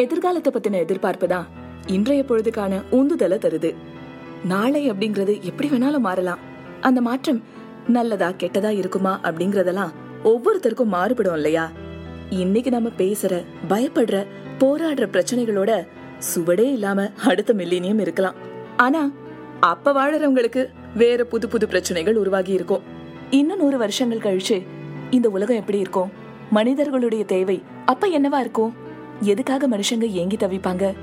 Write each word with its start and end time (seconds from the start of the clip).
எதிர்காலத்தை 0.00 0.50
பத்தின 0.52 0.78
எதிர்பார்ப்பு 0.84 1.26
தான் 1.28 1.46
இன்றைய 1.86 2.22
பொழுதுக்கான 2.28 2.82
உந்துதலை 2.90 3.36
தருது. 3.44 3.70
நாளை 4.44 4.90
அப்படிங்கிறது 4.90 5.34
எப்படி 5.40 5.68
வேணாலும் 5.68 6.06
மாறலாம். 6.08 6.38
அந்த 6.80 7.00
மாற்றம் 7.00 7.40
நல்லதா 7.88 8.28
கெட்டதா 8.28 8.70
இருக்குமா 8.80 9.12
அப்படிங்கறதெல்லாம் 9.22 9.92
ஒவ்வொருத்தருக்கும் 10.24 10.92
மாறுபடும் 10.94 11.34
இல்லையா? 11.34 11.64
இன்னைக்கு 12.30 12.70
நம்ம 12.70 12.90
பேசுற 12.98 13.34
பயப்படுற 13.68 14.16
போராடுற 14.60 15.06
பிரச்சனைகளோட 15.14 15.72
சுவடே 16.28 16.66
இல்லாம 16.72 17.06
அடுத்த 17.30 17.54
மில்லினியம் 17.54 18.00
இருக்கலாம். 18.00 18.34
ஆனா 18.76 19.02
அப்ப 19.60 19.92
வாழறவங்களுக்கு 19.92 20.64
வேற 20.94 21.24
புது 21.24 21.48
புது 21.48 21.66
பிரச்சனைகள் 21.66 22.16
உருவாகி 22.16 22.52
இருக்கும். 22.52 22.84
இன்னும் 23.30 23.58
நூறு 23.58 23.78
வருஷங்கள் 23.78 24.24
கழிச்சு 24.26 24.58
இந்த 25.10 25.28
உலகம் 25.36 25.60
எப்படி 25.62 25.78
இருக்கும்? 25.78 26.12
மனிதர்களுடைய 26.50 27.24
தேவை 27.24 27.62
அப்ப 27.86 28.06
என்னவா 28.18 28.38
இருக்கும்? 28.40 28.86
எதுக்காக 29.20 29.68
மனுஷங்க 29.68 30.10
ஏங்கி 30.10 30.36
தவிப்பாங்க? 30.36 30.94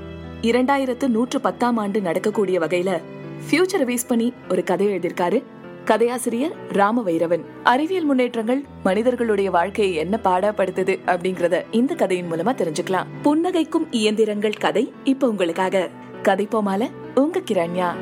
இரண்டாயிரத்து 0.42 1.08
நூற்று 1.08 1.40
பத்தாம் 1.40 1.76
ஆண்டு 1.76 2.00
நடக்கக்கூடிய 2.00 2.60
வகையில 2.60 3.02
ஃபியூச்சரை 3.50 3.84
பேஸ் 3.84 4.06
பண்ணி 4.08 4.32
ஒரு 4.48 4.64
கதை 4.64 4.86
எழுதியிருக்காரு 4.86 5.42
கதையாசிரியர் 5.84 6.52
ராம 6.68 7.02
வைரவன் 7.10 7.44
அறிவியல் 7.62 8.04
முன்னேற்றங்கள் 8.04 8.64
மனிதர்களுடைய 8.82 9.50
வாழ்க்கையை 9.50 9.94
என்ன 9.94 10.20
பாடப்படுத்துது 10.24 10.98
அப்படிங்கறத 11.06 11.62
இந்த 11.70 11.94
கதையின் 11.94 12.32
மூலமா 12.32 12.50
தெரிஞ்சுக்கலாம். 12.52 13.06
புன்னகைக்கும் 13.24 13.86
இயந்திரங்கள் 13.90 14.52
கதை 14.52 14.92
இப்ப 15.04 15.28
உங்களுக்காக. 15.28 15.88
கதை 16.22 16.48
போமால 16.52 16.90
உங்க 17.14 17.40
கிரண்யா. 17.52 17.94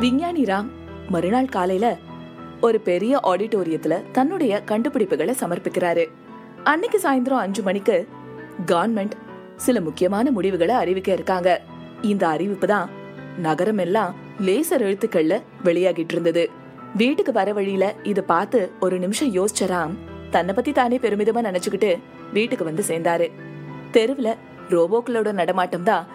விஞ்ஞானி 0.00 0.42
ராம் 0.42 0.68
மறுநாள் 1.08 1.54
காலையில 1.54 1.86
ஒரு 2.60 2.80
பெரிய 2.80 3.20
ஆடிட்டோரியத்துல 3.22 3.94
தன்னுடைய 4.12 4.62
கண்டுபிடிப்புகளை 4.66 5.34
சமர்ப்பிக்கிறாரு. 5.40 6.04
அன்னைக்கு 6.64 6.98
சாயந்தரம் 6.98 7.42
அஞ்சு 7.44 7.62
மணிக்கு 7.62 7.96
கவர்மெண்ட் 8.66 9.14
சில 9.56 9.80
முக்கியமான 9.80 10.30
முடிவுகளை 10.30 10.74
அறிவிக்க 10.74 11.12
இருக்காங்க. 11.12 11.60
இந்த 12.02 12.28
அறிவிப்பு 12.28 12.66
தான் 12.66 12.88
நகரம் 13.38 13.78
எல்லாம் 13.78 14.14
லேசர் 14.40 14.84
எழுத்துக்கள்ல 14.86 15.42
வெளியாகிட்டு 15.64 16.14
இருந்தது. 16.16 16.50
வீட்டுக்கு 16.96 17.32
வர 17.32 17.52
வழியில 17.52 17.94
இத 18.02 18.22
பார்த்து 18.22 18.70
ஒரு 18.80 18.98
நிமிஷம் 18.98 19.34
யோசிச்ச 19.34 19.68
ராம் 19.74 19.94
தன்னை 20.30 20.54
பத்தி 20.54 20.72
தானே 20.72 20.98
பெருமிதமா 20.98 21.42
நினைச்சுக்கிட்டு 21.48 21.92
வீட்டுக்கு 22.32 22.64
வந்து 22.64 22.84
சேர்ந்தாரு. 22.88 23.28
தெருவுல 23.92 24.36
ரோபோக்களோட 24.70 25.32
நடமாட்டம் 25.32 25.82
தான் 25.82 26.06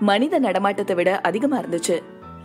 மனித 0.00 0.38
நடமாட்டத்தை 0.38 0.96
விட 0.96 1.20
அதிகமா 1.20 1.58
இருந்துச்சு. 1.58 1.96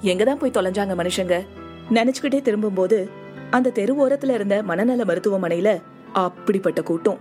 எங்கதான் 0.01 0.35
போய் 0.35 0.51
தொலைஞ்சாங்க 0.51 0.93
மனுஷங்க? 0.97 1.45
நினைச்சுக்கிட்டே 1.93 2.41
திரும்பும்போது 2.41 3.09
அந்த 3.49 3.69
தெரு 3.69 4.07
ஓரத்துல 4.07 4.33
இருந்த 4.33 4.63
மனநல 4.63 5.03
மருத்துவமனையில 5.03 5.81
அப்படிப்பட்ட 6.13 6.81
கூட்டம். 6.81 7.17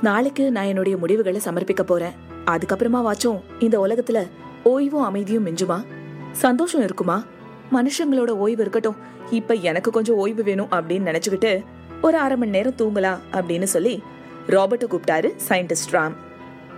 நாளைக்கு 0.00 0.50
நான் 0.50 0.64
என்னுடைய 0.64 0.98
முடிவுகளை 0.98 1.40
சமர்ப்பிக்க 1.44 1.82
போறேன். 1.82 2.12
அதுக்கப்புறமா 2.46 3.10
வாச்சும் 3.10 3.40
இந்த 3.58 3.80
உலகத்துல 3.80 4.28
ஓய்வும் 4.64 5.04
அமைதியும் 5.04 5.46
மிஞ்சுமா? 5.46 5.84
சந்தோஷம் 6.32 6.82
இருக்குமா? 6.82 7.24
மனுஷங்களோட 7.72 8.28
ஓய்வு 8.28 8.60
இருக்கட்டும். 8.60 8.96
இப்ப 9.30 9.54
எனக்கு 9.54 9.90
கொஞ்சம் 9.90 10.16
ஓய்வு 10.16 10.42
வேணும் 10.42 10.68
அப்படின்னு 10.70 11.10
நினைச்சுக்கிட்டு 11.10 11.64
ஒரு 12.02 12.18
அரை 12.18 12.36
மணி 12.36 12.50
நேரம் 12.50 12.74
தூங்கலாம் 12.78 13.18
அப்படின்னு 13.32 13.62
சொல்லி 13.62 14.02
ராபர்ட்டை 14.46 14.84
கூப்பிட்டாரு 14.84 15.30
சயின்டிஸ்ட் 15.48 15.92
ராம். 15.92 16.12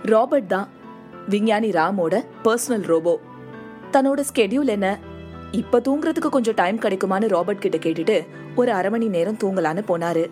ராபர்ட் 0.03 0.47
தான் 0.47 0.67
விஞ்ஞானி 1.29 1.69
ராமோட 1.69 2.23
பர்சனல் 2.43 2.85
ரோபோ. 2.85 3.19
தன்னோட 3.91 4.23
ஸ்கெடியூல் 4.33 4.65
என்ன? 4.65 5.13
இப்ப 5.59 5.79
தூங்குறதுக்கு 5.79 6.29
கொஞ்சம் 6.35 6.53
டைம் 6.53 6.79
கிடைக்குமான்னு 6.79 7.27
ராபர்ட் 7.27 7.63
கிட்ட 7.63 7.77
கேட்டுட்டு 7.77 8.15
ஒரு 8.55 8.71
அரை 8.71 8.89
மணி 8.91 9.07
நேரம் 9.07 9.37
தூங்கலான்னு 9.43 9.81
போனாரு. 9.89 10.23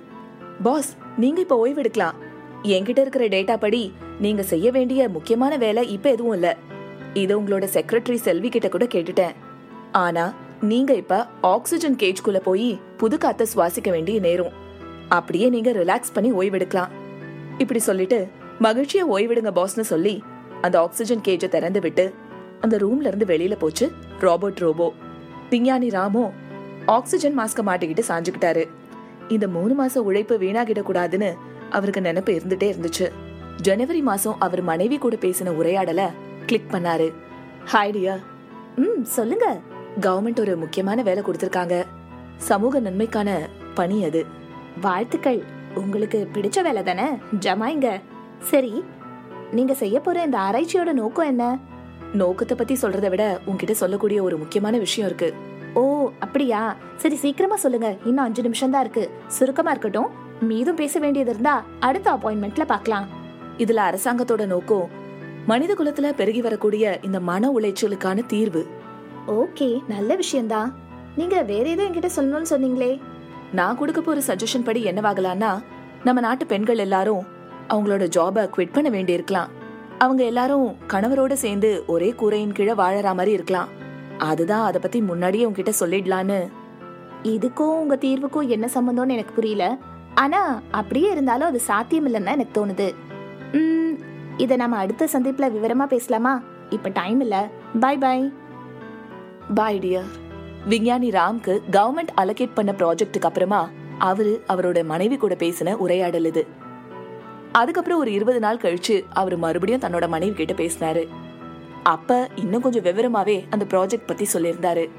பாஸ் 0.64 0.90
நீங்க 1.18 1.40
இப்ப 1.42 1.58
ஓய்வு 1.58 1.80
எடுக்கலாம். 1.80 2.16
என்கிட்ட 2.64 3.02
இருக்கிற 3.04 3.26
டேட்டா 3.26 3.56
படி 3.58 3.82
நீங்க 4.20 4.44
செய்ய 4.44 4.68
வேண்டிய 4.72 5.10
முக்கியமான 5.10 5.58
வேலை 5.58 5.82
இப்ப 5.92 6.10
எதுவும் 6.10 6.34
இல்ல. 6.34 6.50
இது 7.14 7.34
உங்களோட 7.42 7.66
செக்ரட்டரி 7.74 8.20
செல்வி 8.28 8.50
கிட்ட 8.50 8.70
கூட 8.70 8.86
கேட்டுட்டேன். 8.86 9.36
ஆனா 9.92 10.26
நீங்க 10.62 10.92
இப்ப 10.94 11.16
ஆக்சிஜன் 11.42 11.96
கேஜ்குள்ள 11.96 12.40
போய் 12.40 12.80
புது 12.98 13.18
காத்த 13.18 13.46
சுவாசிக்க 13.54 13.90
வேண்டிய 13.90 14.20
நேரம். 14.20 14.54
அப்படியே 15.10 15.48
நீங்க 15.50 15.72
ரிலாக்ஸ் 15.72 16.14
பண்ணி 16.14 16.30
ஓய்வெடுக்கலாம் 16.34 16.92
இப்படி 17.58 17.80
சொல்லிட்டு 17.80 18.20
மகிழ்ச்சியா 18.62 19.04
ஓய்வெடுங்க 19.16 19.52
பாஸ்னு 19.60 19.90
சொல்லி 19.94 20.16
அந்த 20.62 20.76
ஆக்சிஜன் 20.80 21.26
கேஜை 21.28 21.48
திறந்து 21.48 21.80
விட்டு 21.80 22.06
அந்த 22.62 22.76
ரூம்ல 22.78 23.10
இருந்து 23.12 23.26
வெளியில 23.26 23.56
போச்சு 23.60 23.86
ராபர்ட் 24.20 24.58
ரோபோ 24.58 24.88
விஞ்ஞானி 25.54 25.88
ராமோ 25.88 26.32
ஆக்சிஜன் 26.86 27.38
மாஸ்க 27.40 27.60
மாட்டிக்கிட்டு 27.66 28.04
சாஞ்சுக்கிட்டாரு. 28.08 28.64
இந்த 29.28 29.48
மூணு 29.48 29.74
மாசம் 29.74 30.06
உழைப்பு 30.06 30.38
வீணாகிடக்கூடாதுன்னு 30.38 31.30
அவருக்கு 31.70 32.02
நினைப்பு 32.02 32.32
இருந்துட்டே 32.34 32.70
இருந்துச்சு. 32.74 33.12
ஜனவரி 33.62 34.02
மாசம் 34.02 34.40
அவர் 34.40 34.62
மனைவி 34.62 34.98
கூட 34.98 35.16
பேசின 35.16 35.52
உரையாடல 35.60 36.02
கிளிக் 36.46 36.72
பண்ணாரு. 36.72 37.08
ஹாய் 37.74 37.94
டியா 37.98 38.16
ம் 38.76 39.04
சொல்லுங்க. 39.04 39.60
கவர்மெண்ட் 40.02 40.40
ஒரு 40.40 40.58
முக்கியமான 40.58 41.02
வேலை 41.02 41.24
கொடுத்துருக்காங்க. 41.24 41.84
சமூக 42.38 42.80
நன்மைக்கான 42.80 43.38
பணி 43.74 44.04
அது. 44.04 44.26
வாழ்த்துக்கள். 44.82 45.44
உங்களுக்கு 45.76 46.28
பிடிச்ச 46.34 46.62
வேலை 46.64 46.84
தானே? 46.84 47.08
ஜமாயிங்க. 47.40 48.02
சரி 48.40 48.84
நீங்க 49.52 49.74
செய்ய 49.74 50.00
போற 50.00 50.24
இந்த 50.24 50.38
ஆராய்ச்சியோட 50.38 50.92
நோக்கம் 50.92 51.28
என்ன? 51.28 51.58
நோக்கத்தை 52.14 52.58
பத்தி 52.58 52.74
சொல்றதை 52.82 53.10
விட 53.10 53.40
உன்கிட்ட 53.48 53.72
சொல்லக்கூடிய 53.72 54.24
ஒரு 54.24 54.38
முக்கியமான 54.38 54.78
விஷயம் 54.78 55.08
இருக்கு. 55.10 55.34
ஓ 55.74 56.10
அப்படியா? 56.20 56.76
சரி 56.98 57.16
சீக்கிரமா 57.16 57.56
சொல்லுங்க. 57.56 57.96
இன்னும் 58.06 58.26
அஞ்சு 58.26 58.42
நிமிஷம் 58.42 58.72
தான் 58.72 58.82
இருக்கு. 58.82 59.10
சுருக்கமா 59.28 59.70
இருக்கட்டும். 59.70 60.10
மீதும் 60.42 60.76
பேச 60.76 61.00
வேண்டியது 61.00 61.32
இருந்தா 61.32 61.66
அடுத்த 61.80 62.12
அப்பாயின்மெண்ட்ல 62.12 62.66
பார்க்கலாம். 62.66 63.08
இதுல 63.58 63.82
அரசாங்கத்தோட 63.90 64.46
நோக்கம் 64.46 64.90
மனித 65.46 65.74
குலத்துல 65.74 66.10
பெருகி 66.10 66.42
வரக்கூடிய 66.42 67.00
இந்த 67.02 67.20
மன 67.20 67.50
உளைச்சலுக்கான 67.50 68.26
தீர்வு. 68.26 68.68
ஓகே 69.28 69.82
நல்ல 69.88 70.16
விஷயம்தான் 70.16 70.76
நீங்க 71.16 71.42
வேற 71.42 71.70
ஏதோ 71.70 71.84
என்கிட்ட 71.84 72.10
சொல்லணும்னு 72.16 72.46
சொன்னீங்களே. 72.50 73.00
நான் 73.52 73.78
கொடுக்க 73.78 74.02
போற 74.02 74.22
சஜஷன் 74.28 74.64
படி 74.64 74.84
என்னவாகலாம்னா 74.84 75.64
நம்ம 76.04 76.22
நாட்டு 76.22 76.46
பெண்கள் 76.46 76.78
எல்லாரும் 76.78 77.26
அவங்களோட 77.70 78.06
ஜாபை 78.16 78.50
குவிட் 78.56 78.74
பண்ண 78.74 78.90
வேண்டி 78.90 79.14
இருக்கலாம் 79.14 79.50
அவங்க 80.04 80.24
எல்லாரும் 80.24 80.76
கணவரோட 80.88 81.34
சேர்ந்து 81.34 81.84
ஒரே 81.88 82.10
கூரையின் 82.12 82.52
கீழே 82.52 82.72
வாழற 82.72 83.04
மாதிரி 83.04 83.32
இருக்கலாம். 83.32 83.70
அதுதான் 84.18 84.66
அத 84.66 84.80
பத்தி 84.80 85.02
முன்னாடியே 85.02 85.46
உங்ககிட்ட 85.46 85.74
சொல்லிடலான்னு. 85.86 86.40
இதுக்கும் 87.24 87.76
உங்க 87.82 87.96
தீர்வுக்கும் 87.96 88.48
என்ன 88.48 88.66
சம்பந்தம்னு 88.74 89.16
எனக்கு 89.16 89.34
புரியல. 89.34 89.78
ஆனா 90.16 90.62
அப்படியே 90.72 91.12
இருந்தாலும் 91.12 91.48
அது 91.48 91.60
சாத்தியம் 91.60 92.08
இல்லைன்னு 92.08 92.24
தான் 92.24 92.40
எனக்கு 92.40 92.56
தோணுது. 92.60 92.88
ம், 93.52 93.94
இதை 94.38 94.58
நம்ம 94.58 94.78
அடுத்த 94.78 95.08
சந்திப்புல 95.14 95.48
விவரமா 95.56 95.86
பேசலாமா? 95.86 96.42
இப்ப 96.70 96.90
டைம் 96.90 97.22
இல்ல. 97.22 97.50
பை 97.80 97.98
பை 97.98 98.18
பாய் 99.56 99.80
டியர் 99.80 100.12
விஞ்ஞானி 100.66 101.10
ராம்க்கு 101.10 101.54
கவர்மெண்ட் 101.72 102.14
அலோகேட் 102.18 102.54
பண்ண 102.54 102.72
ப்ராஜெக்ட்டுக்கு 102.72 103.30
அப்புறமா 103.30 103.62
அவரு 103.98 104.34
அவரோட 104.48 104.84
மனைவி 104.84 105.18
கூட 105.18 105.34
பேசின 105.40 105.74
உரையாடல் 105.76 106.26
இது. 106.26 106.44
அதுக்கப்புறம் 107.54 108.00
ஒரு 108.00 108.12
இருபது 108.12 108.40
நாள் 108.40 108.58
கழிச்சு 108.58 109.06
அவர் 109.10 109.38
மறுபடியும் 109.38 109.82
தன்னோட 109.82 110.08
மனைவி 110.08 110.36
கிட்ட 110.36 110.54
பேசினாரு. 110.54 111.08
அப்ப 111.84 112.30
இன்னும் 112.36 112.62
கொஞ்சம் 112.62 112.84
விவரமாவே 112.84 113.44
அந்த 113.50 113.66
ப்ராஜெக்ட் 113.70 114.08
பத்தி 114.08 114.28
சொல்லியிருந்தாரு. 114.34 114.90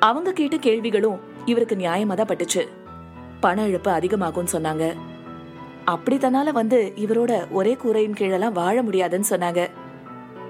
அவங்க 0.00 0.32
கேட்ட 0.32 0.56
கேள்விகளும் 0.56 1.20
இவருக்கு 1.44 1.74
நியாயமா 1.74 2.14
தான் 2.14 2.26
பட்டுச்சு. 2.26 2.62
பண 3.40 3.66
இழப்பு 3.66 3.90
அதிகமாகும்னு 3.90 4.52
சொன்னாங்க. 4.52 4.94
அப்படி 5.84 6.16
தன்னால 6.16 6.52
வந்து 6.52 6.92
இவரோட 6.96 7.50
ஒரே 7.50 7.74
கூரையின் 7.74 8.18
கீழெல்லாம் 8.18 8.52
வாழ 8.52 8.82
முடியாதுன்னு 8.82 9.30
சொன்னாங்க. 9.30 9.70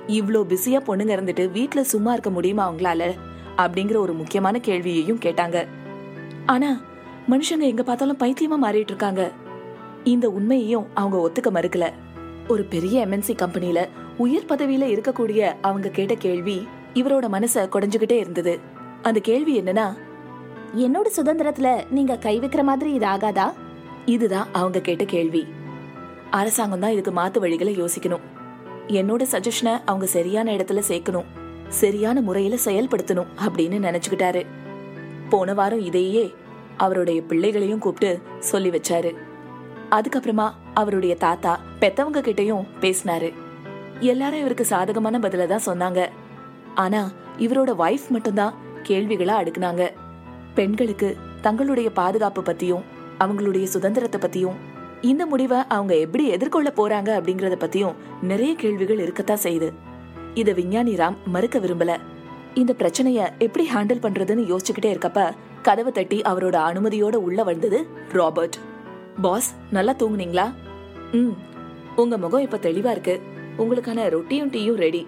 இவ்வளோ 0.07 0.41
பிஸியா 0.53 0.81
பொண்ணுங்க 0.89 1.15
இருந்துட்டு 1.17 1.45
வீட்டுல 1.57 1.81
சும்மா 1.81 2.13
இருக்க 2.13 2.31
முடியுமா 2.31 2.73
அவங்களால? 2.73 3.19
அப்படிங்கிற 3.57 3.97
ஒரு 3.97 4.13
முக்கியமான 4.13 4.59
கேள்வியையும் 4.59 5.19
கேட்டாங்க. 5.19 5.67
ஆனா 6.47 6.81
மனுஷங்க 7.31 7.67
எங்க 7.73 7.83
பார்த்தாலும் 7.83 8.19
பைத்தியமா 8.19 8.59
மாறிட்டு 8.63 8.93
இருக்காங்க. 8.95 9.31
இந்த 10.05 10.31
உண்மையையும் 10.31 10.87
அவங்க 10.95 11.29
ஒத்துக்க 11.29 11.55
மறுக்கல. 11.55 11.93
ஒரு 12.49 12.65
பெரிய 12.65 13.07
எம்என்சி 13.07 13.35
கம்பெனில 13.35 13.89
உயர் 14.17 14.45
பதவியில 14.45 14.85
இருக்கக்கூடிய 14.85 15.55
அவங்க 15.61 15.89
கேட்ட 15.89 16.15
கேள்வி 16.15 16.69
இவரோட 16.95 17.29
மனச 17.33 17.55
குடைஞ்சுகிட்டே 17.55 18.13
இருந்தது. 18.13 18.59
அந்த 19.03 19.21
கேள்வி 19.21 19.61
என்னன்னா 19.61 19.97
என்னோட 20.77 21.07
சுதந்திரத்துல 21.17 21.85
நீங்க 21.91 22.17
கை 22.17 22.41
வைக்கிற 22.41 22.63
மாதிரி 22.63 22.93
இது 22.93 23.07
ஆகாதா? 23.07 23.53
இதுதான் 24.05 24.49
அவங்க 24.53 24.81
கேட்ட 24.81 25.05
கேள்வி. 25.05 25.47
அரசாங்கம் 26.31 26.81
தான் 26.81 26.91
இதுக்கு 26.91 27.11
மாத்து 27.11 27.49
வழிகளை 27.49 27.85
யோசிக்கணும். 27.85 28.21
என்னோட 28.89 29.27
சஜஷனை 29.33 29.81
அவங்க 29.85 30.07
சரியான 30.07 30.53
இடத்துல 30.53 30.83
சேர்க்கணும். 30.89 31.25
சரியான 31.69 32.21
முறையில 32.21 32.57
செயல்படுத்தணும் 32.65 33.27
அப்படின்னு 33.47 33.85
நினைச்சுக்கிட்டாரு. 33.89 34.47
போன 35.29 35.55
வாரம் 35.55 35.81
இதையே 35.81 36.35
அவருடைய 36.77 37.23
பிள்ளைகளையும் 37.23 37.79
கூப்பிட்டு 37.79 38.21
சொல்லி 38.39 38.71
வச்சாரு. 38.71 39.15
அதுக்கப்புறமா 39.91 40.51
அவருடைய 40.75 41.17
தாத்தா 41.17 41.61
பெத்தவங்க 41.81 42.21
கிட்டயும் 42.21 42.67
பேசினாரு. 42.81 43.33
எல்லாரும் 44.01 44.39
இவருக்கு 44.39 44.65
சாதகமான 44.65 45.19
பதில 45.19 45.47
தான் 45.47 45.67
சொன்னாங்க. 45.67 46.09
ஆனா 46.75 47.11
இவரோட 47.39 47.71
வைஃப் 47.79 48.09
மட்டும்தான் 48.09 48.55
கேள்விகளா 48.83 49.35
அடுக்குனாங்க. 49.43 49.91
பெண்களுக்கு 50.55 51.17
தங்களுடைய 51.41 51.91
பாதுகாப்பு 51.91 52.43
பத்தியும் 52.43 52.83
அவங்களுடைய 53.21 53.65
சுதந்திரத்தை 53.65 54.21
பத்தியும் 54.21 54.55
இந்த 55.01 55.27
முடிவை 55.27 55.59
அவங்க 55.69 55.97
எப்படி 55.97 56.29
எதிர்கொள்ள 56.29 56.73
போறாங்க 56.77 57.11
அப்படிங்கறத 57.19 57.57
பத்தியும் 57.61 57.95
நிறைய 58.23 58.55
கேள்விகள் 58.55 58.99
இருக்கத்தான் 58.99 59.43
செய்யுது. 59.43 59.73
இத 60.35 60.53
விஞ்ஞானி 60.53 60.95
ராம் 60.95 61.17
மறுக்க 61.27 61.59
விரும்பல. 61.59 61.97
இந்த 62.55 62.75
பிரச்சனைய 62.79 63.29
எப்படி 63.39 63.69
ஹேண்டில் 63.75 64.05
பண்றதுன்னு 64.05 64.57
யோசிச்சுக்கிட்டே 64.57 64.91
இருக்கப்ப 64.95 65.31
கதவை 65.63 65.93
தட்டி 65.93 66.21
அவரோட 66.21 66.57
அனுமதியோட 66.71 67.15
உள்ள 67.15 67.43
வந்தது 67.43 67.87
ராபர்ட். 68.13 68.59
பாஸ் 69.21 69.55
நல்லா 69.71 69.93
தூங்குனீங்களா? 69.93 70.53
ம். 71.13 71.29
உங்க 71.97 72.19
முகம் 72.19 72.41
இப்ப 72.41 72.57
தெளிவா 72.57 72.91
இருக்கு. 72.91 73.21
உங்களுக்கான 73.59 74.09
ரொட்டியும் 74.09 74.51
டீயும் 74.51 74.75
ரெடி. 74.75 75.07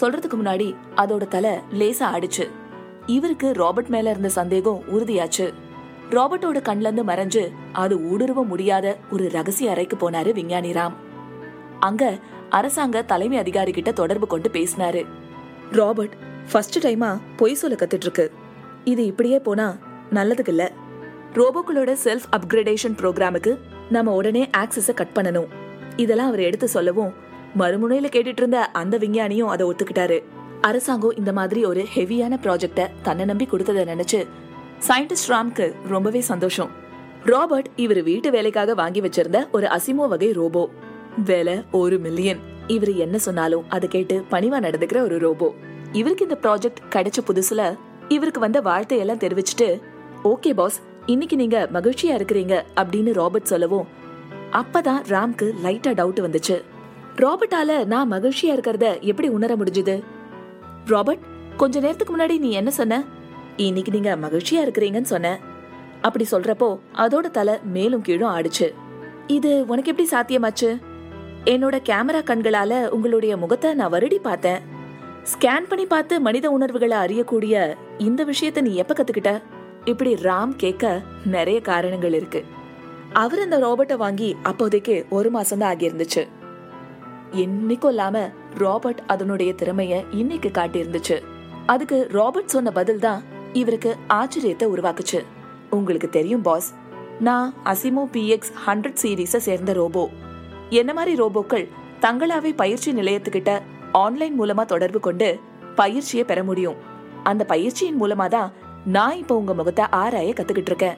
சொல்றதுக்கு 0.00 0.36
முன்னாடி 0.44 0.76
அதோட 0.96 1.28
தலை 1.28 1.50
லேசா 1.50 2.04
ஆடிச்சு 2.12 2.48
இவருக்கு 3.06 3.52
ராபர்ட் 3.52 3.86
மேல 3.86 4.10
இருந்த 4.10 4.28
சந்தேகம் 4.28 4.82
உறுதியாச்சு. 4.92 5.52
ராபர்ட்டோட 6.10 6.62
கண்ல 6.62 6.80
இருந்து 6.80 7.04
மறைஞ்சு 7.04 7.52
அது 7.72 7.96
ஊடுருவ 7.96 8.46
முடியாத 8.46 8.98
ஒரு 9.10 9.28
ரகசிய 9.28 9.70
அறைக்கு 9.70 10.10
போனாரு 10.10 10.32
விஞ்ஞானி 10.32 10.72
ராம். 10.72 10.92
அங்க 11.80 12.18
அரசாங்க 12.50 13.02
தலைமை 13.02 13.38
அதிகாரி 13.38 13.72
கிட்ட 13.72 13.92
தொடர்பு 13.92 14.26
கொண்டு 14.26 14.48
பேசினாரு. 14.48 15.06
ராபர்ட் 15.72 16.16
ஃபர்ஸ்ட் 16.52 16.86
டைமா 16.86 17.18
பொய் 17.36 17.54
சொல்ல 17.54 17.76
கத்துட்டு 17.76 17.94
இருக்கு. 17.94 18.32
இது 18.84 19.06
இப்படியே 19.06 19.38
போனா 19.38 19.76
நல்லதுக்கு 20.12 20.48
இல்லை. 20.48 20.70
ரோபோக்களோட 21.34 21.92
செல்ஃப் 22.04 22.26
அப்கிரேடேஷன் 22.36 22.96
ப்ரோக்ராமுக்கு 23.00 23.52
நம்ம 23.90 24.12
உடனே 24.12 24.42
ஆக்சஸ 24.56 24.94
கட் 24.94 25.14
பண்ணணும். 25.14 25.48
இதெல்லாம் 25.96 26.26
அவர் 26.26 26.40
எடுத்து 26.40 26.68
சொல்லவும் 26.68 27.12
மறுமுனையில 27.58 28.08
கேட்டுட்டு 28.14 28.42
இருந்த 28.42 28.66
அந்த 28.80 28.98
விஞ்ஞானியும் 28.98 29.50
அதை 29.54 29.66
ஒத்துக்கிட்டாரு. 29.66 30.18
அரசாங்கம் 30.60 31.16
இந்த 31.16 31.32
மாதிரி 31.32 31.64
ஒரு 31.64 31.82
ஹெவியான 31.94 32.38
ப்ராஜெக்ட 32.44 32.86
தன்னை 33.02 33.24
நம்பி 33.24 33.46
கொடுத்ததை 33.46 33.84
நினைச்சு 33.84 34.20
சயின்டிஸ்ட் 34.88 35.28
ராம்க்கு 35.28 35.74
ரொம்பவே 35.88 36.20
சந்தோஷம். 36.20 36.70
ராபர்ட் 37.24 37.70
இவர் 37.76 38.02
வீட்டு 38.02 38.30
வேலைக்காக 38.30 38.74
வாங்கி 38.74 39.00
வச்சிருந்த 39.00 39.50
ஒரு 39.50 39.66
அசிமோ 39.66 40.08
வகை 40.08 40.32
ரோபோ. 40.32 40.70
வேலை 41.24 41.62
ஒரு 41.70 41.98
மில்லியன் 41.98 42.40
இவர் 42.66 42.94
என்ன 42.94 43.18
சொன்னாலும் 43.18 43.64
அதை 43.68 43.88
கேட்டு 43.88 44.24
பணிவா 44.30 44.60
நடந்துக்கிற 44.66 45.00
ஒரு 45.00 45.18
ரோபோ. 45.18 45.54
இவருக்கு 45.92 46.26
இந்த 46.28 46.38
ப்ராஜெக்ட் 46.42 46.82
கிடைச்ச 46.94 47.18
புதுசுல 47.28 47.62
இவருக்கு 48.08 48.40
வந்த 48.40 48.60
வாழ்த்தையெல்லாம் 48.60 49.22
தெரிவிச்சுட்டு 49.24 49.68
ஓகே 50.24 50.52
பாஸ் 50.54 50.80
இன்னைக்கு 51.06 51.36
நீங்க 51.36 51.68
மகிழ்ச்சியா 51.72 52.14
இருக்கிறீங்க 52.16 52.62
அப்படின்னு 52.76 53.12
ராபர்ட் 53.12 53.44
சொல்லவும் 53.44 53.86
அப்பதான் 54.52 55.02
ராம்க்கு 55.08 55.46
லைட்டா 55.64 55.90
டவுட் 55.90 56.20
வந்துச்சு. 56.26 56.62
ராபர்ட்டால 57.16 57.84
நான் 57.84 58.12
மகிழ்ச்சியா 58.12 58.52
இருக்கிறத 58.56 59.00
எப்படி 59.00 59.28
உணர 59.28 59.56
முடிஞ்சது? 59.56 60.02
ராபர்ட் 60.86 61.18
கொஞ்ச 61.56 61.80
நேரத்துக்கு 61.80 62.16
முன்னாடி 62.16 62.38
நீ 62.38 62.50
என்ன 62.50 62.70
சொன்ன? 62.70 63.04
இன்னைக்கு 63.56 63.92
நீங்க 63.92 64.16
மகிழ்ச்சியா 64.16 64.62
இருக்கிறீங்கன்னு 64.66 65.10
சொன்ன. 65.14 65.38
அப்படி 66.00 66.26
சொல்றப்போ 66.30 66.78
அதோட 66.94 67.30
தலை 67.30 67.58
மேலும் 67.64 68.02
கீழும் 68.02 68.34
ஆடுச்சு. 68.36 68.72
இது 69.26 69.66
உனக்கு 69.66 69.94
எப்படி 69.94 70.08
சாத்தியமாச்சு? 70.10 70.80
என்னோட 71.44 71.78
கேமரா 71.88 72.22
கண்களால 72.30 72.88
உங்களுடைய 72.88 73.36
முகத்தை 73.36 73.74
நான் 73.74 73.92
வருடி 73.92 74.16
பார்த்தேன். 74.16 74.60
ஸ்கேன் 75.32 75.68
பண்ணி 75.68 75.86
பார்த்து 75.86 76.20
மனித 76.20 76.50
உணர்வுகளை 76.50 76.96
அறியக்கூடிய 76.96 77.74
இந்த 77.98 78.24
விஷயத்த 78.24 78.60
நீ 78.60 78.74
எப்ப 78.74 78.94
கத்துக்கிட்ட? 78.94 79.40
இப்படி 79.84 80.14
ராம் 80.14 80.52
கேட்க 80.56 81.02
நிறைய 81.24 81.60
காரணங்கள் 81.60 82.12
இருக்கு. 82.12 82.44
அவர் 83.12 83.40
அந்த 83.40 83.56
ரோபோட்டை 83.58 83.96
வாங்கி 83.96 84.36
அப்போதைக்கு 84.42 84.94
ஒரு 85.10 85.30
மாசம் 85.30 85.58
தான் 85.58 85.76
ஆகியிருந்துச்சு. 85.76 86.22
என்னைக்கும் 87.42 87.92
இல்லாம 87.94 88.16
ராபர்ட் 88.54 89.02
அதனுடைய 89.06 89.52
திறமைய 89.52 89.94
இன்னைக்கு 90.10 90.50
காட்டியிருந்துச்சு. 90.58 91.16
அதுக்கு 91.66 92.08
ராபர்ட் 92.10 92.54
சொன்ன 92.54 92.70
பதில் 92.70 92.98
தான் 92.98 93.22
இவருக்கு 93.52 93.96
ஆச்சரியத்தை 94.08 94.66
உருவாக்குச்சு. 94.74 95.20
உங்களுக்கு 95.70 96.10
தெரியும் 96.10 96.42
பாஸ் 96.42 96.68
நான் 97.20 97.54
அசிமோ 97.64 98.04
பிஎக்ஸ் 98.14 98.52
ஹண்ட்ரட் 98.66 99.00
சீரீஸை 99.02 99.40
சேர்ந்த 99.48 99.72
ரோபோ 99.72 100.10
என்ன 100.70 100.90
மாதிரி 100.92 101.22
ரோபோக்கள் 101.22 101.66
தங்களாவே 102.00 102.50
பயிற்சி 102.56 102.90
நிலையத்துக்கிட்ட 102.92 103.52
ஆன்லைன் 103.92 104.40
மூலமா 104.40 104.64
தொடர்பு 104.64 105.00
கொண்டு 105.00 105.28
பயிற்சியை 105.74 106.24
பெற 106.24 106.44
முடியும்? 106.44 106.76
அந்த 107.22 107.42
பயிற்சியின் 107.44 108.00
மூலமா 108.02 108.26
தான் 108.28 108.52
நான் 108.84 109.16
இப்ப 109.16 109.36
உங்க 109.36 109.54
முகத்தை 109.54 109.84
ஆராய 109.90 110.32
கத்துக்கிட்டு 110.32 110.66
இருக்கேன். 110.66 110.96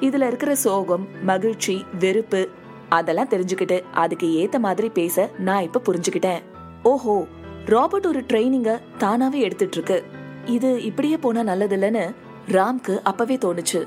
இதுல 0.00 0.26
இருக்கிற 0.26 0.54
சோகம் 0.54 1.08
மகிழ்ச்சி 1.22 1.84
வெறுப்பு 1.98 2.48
அதெல்லாம் 2.88 3.28
தெரிஞ்சுக்கிட்டு 3.28 3.82
அதுக்கு 3.92 4.26
ஏத்த 4.26 4.58
மாதிரி 4.58 4.88
பேச 4.88 5.30
நான் 5.38 5.62
இப்ப 5.62 5.80
புரிஞ்சுக்கிட்டேன். 5.84 6.42
ஓஹோ 6.82 7.26
ராபர்ட் 7.66 8.06
ஒரு 8.06 8.20
ட்ரைனிங்க 8.20 8.80
தானாவே 8.98 9.34
எடுத்துட்டு 9.34 9.76
இருக்கு 9.76 10.04
இது 10.46 10.82
இப்படியே 10.84 11.16
போனா 11.16 11.42
நல்லது 11.42 11.76
இல்லைன்னு 11.76 12.14
ராம்க்கு 12.48 13.02
அப்பவே 13.02 13.36
தோணுச்சு. 13.36 13.86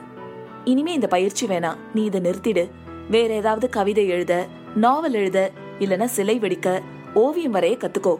இனிமே 0.65 0.93
இந்த 0.93 1.07
பயிற்சி 1.07 1.47
வேணாம். 1.47 1.77
நீ 1.93 2.03
இதை 2.03 2.21
நிறுத்திடு. 2.21 2.69
வேற 3.09 3.33
ஏதாவது 3.33 3.69
கவிதை 3.69 4.07
எழுத 4.07 4.45
நாவல் 4.75 5.13
எழுத 5.13 5.51
இல்லனா 5.79 6.05
சிலை 6.05 6.39
வெடிக்க 6.39 6.81
ஓவியம் 7.13 7.53
வரைய 7.53 7.77
கத்துக்கோ. 7.77 8.17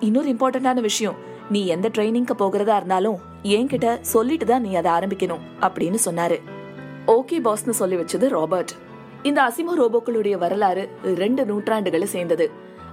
இன்னொரு 0.00 0.28
இம்பார்ட்டன்டான 0.28 0.80
விஷயம் 0.80 1.14
நீ 1.50 1.66
எந்த 1.66 1.88
ட்ரைனிங்க்கு 1.88 2.32
போகிறதா 2.32 2.76
இருந்தாலும் 2.76 3.28
என்கிட்ட 3.42 4.00
சொல்லிட்டு 4.00 4.46
தான் 4.46 4.62
நீ 4.62 4.74
அதை 4.74 4.92
ஆரம்பிக்கணும் 4.92 5.44
அப்படின்னு 5.60 5.98
சொன்னாரு. 6.04 6.40
ஓகே 7.06 7.38
பாஸ்னு 7.44 7.70
சொல்லி 7.70 7.96
வச்சது 7.96 8.28
ராபர்ட். 8.28 8.72
இந்த 9.22 9.42
அசிமோ 9.42 9.74
ரோபோக்களுடைய 9.76 10.38
வரலாறு 10.38 10.88
ரெண்டு 11.02 11.46
நூற்றாண்டுகளை 11.46 12.06
சேர்ந்தது. 12.06 12.50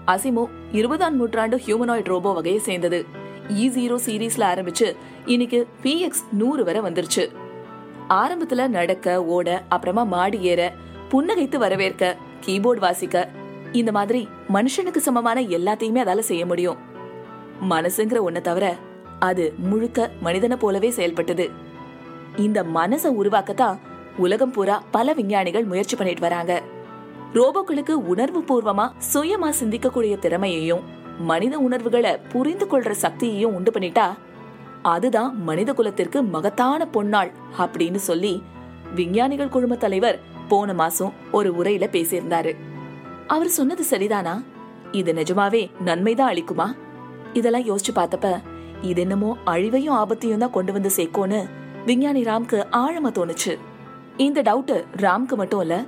அசிமோ 0.07 0.45
இருபதாம் 0.71 1.15
நூற்றாண்டு 1.15 1.57
ஹியூமனாய்ட் 1.57 2.03
ரோபோ 2.03 2.33
வகையை 2.33 2.59
சேர்ந்தது. 2.59 3.05
E 3.49 3.67
இ 3.67 3.71
ஜீரோ 3.73 3.97
சீரீஸ்ல 4.05 4.45
ஆரம்பிச்சு 4.51 4.95
இன்னைக்கு 5.25 5.67
பிஎக்ஸ் 5.83 6.23
நூறு 6.31 6.63
வரை 6.63 6.81
வந்துருச்சு. 6.81 7.29
ஆரம்பத்துல 8.09 8.67
நடக்க 8.67 9.23
ஓட 9.23 9.63
அப்புறமா 9.69 10.03
மாடி 10.03 10.39
ஏற 10.41 10.73
புன்னகைத்து 11.11 11.57
வரவேற்க 11.57 12.15
கீபோர்டு 12.45 12.79
வாசிக்க 12.79 13.29
இந்த 13.71 13.91
மாதிரி 13.91 14.27
மனுஷனுக்கு 14.53 14.97
சமமான 14.97 15.41
எல்லாத்தையுமே 15.41 16.03
அதால 16.03 16.19
செய்ய 16.19 16.45
முடியும். 16.45 16.77
மனசுங்கிற 17.69 18.19
ஒன்ன 18.27 18.41
தவிர 18.41 18.75
அது 19.19 19.53
முழுக்க 19.57 20.11
மனிதனை 20.21 20.57
போலவே 20.57 20.89
செயல்பட்டது. 20.89 21.49
இந்த 22.35 22.63
மனசை 22.63 23.11
உருவாக்கத்தான் 23.21 23.77
உலகம் 24.17 24.51
பூரா 24.51 24.83
பல 24.91 25.13
விஞ்ஞானிகள் 25.13 25.63
முயற்சி 25.63 25.95
பண்ணிட்டு 25.95 26.21
வராங்க. 26.21 26.61
ரோபோக்களுக்கு 27.33 27.91
உணர்வு 27.91 28.39
பூர்வமா 28.39 28.91
சுயமா 29.13 29.53
சிந்திக்கக்கூடிய 29.63 30.19
திறமையையும் 30.19 30.83
மனித 31.19 31.59
உணர்வுகளை 31.59 32.17
புரிந்து 32.17 32.65
கொள்ற 32.65 32.91
சக்தியையும் 32.91 33.53
உண்டு 33.53 33.71
பண்ணிட்டா 33.71 34.13
அதுதான் 34.81 35.43
மனித 35.43 35.73
குலத்திற்கு 35.73 36.23
மகத்தான 36.23 36.87
பொன்னாள் 36.93 37.31
அப்படின்னு 37.57 37.95
சொல்லி 37.95 38.43
விஞ்ஞானிகள் 38.95 39.49
குழும 39.49 39.75
தலைவர் 39.75 40.19
போன 40.47 40.73
மாசம் 40.73 41.13
ஒரு 41.31 41.53
உரையில 41.53 41.87
பேசியிருந்தாரு. 41.91 42.55
அவர் 43.27 43.47
சொன்னது 43.47 43.83
சரிதானா? 43.89 44.43
இது 44.91 45.13
நிஜமாவே 45.13 45.71
நன்மைதான் 45.85 46.33
அளிக்குமா? 46.33 46.75
இதெல்லாம் 47.33 47.65
யோசிச்சு 47.65 47.91
பார்த்தப்ப 47.95 48.41
இது 48.81 49.01
என்னமோ 49.01 49.37
அழிவையும் 49.45 49.97
ஆபத்தையும் 50.01 50.37
தான் 50.37 50.49
கொண்டு 50.49 50.73
வந்து 50.73 50.89
சேர்க்கும்னு 50.95 51.45
விஞ்ஞானி 51.85 52.23
ராம்க்கு 52.23 52.65
ஆழமா 52.71 53.11
தோணுச்சு. 53.17 53.57
இந்த 54.17 54.41
டவுட் 54.41 54.83
ராம்க்கு 54.97 55.35
மட்டும் 55.35 55.61
இல்ல 55.61 55.85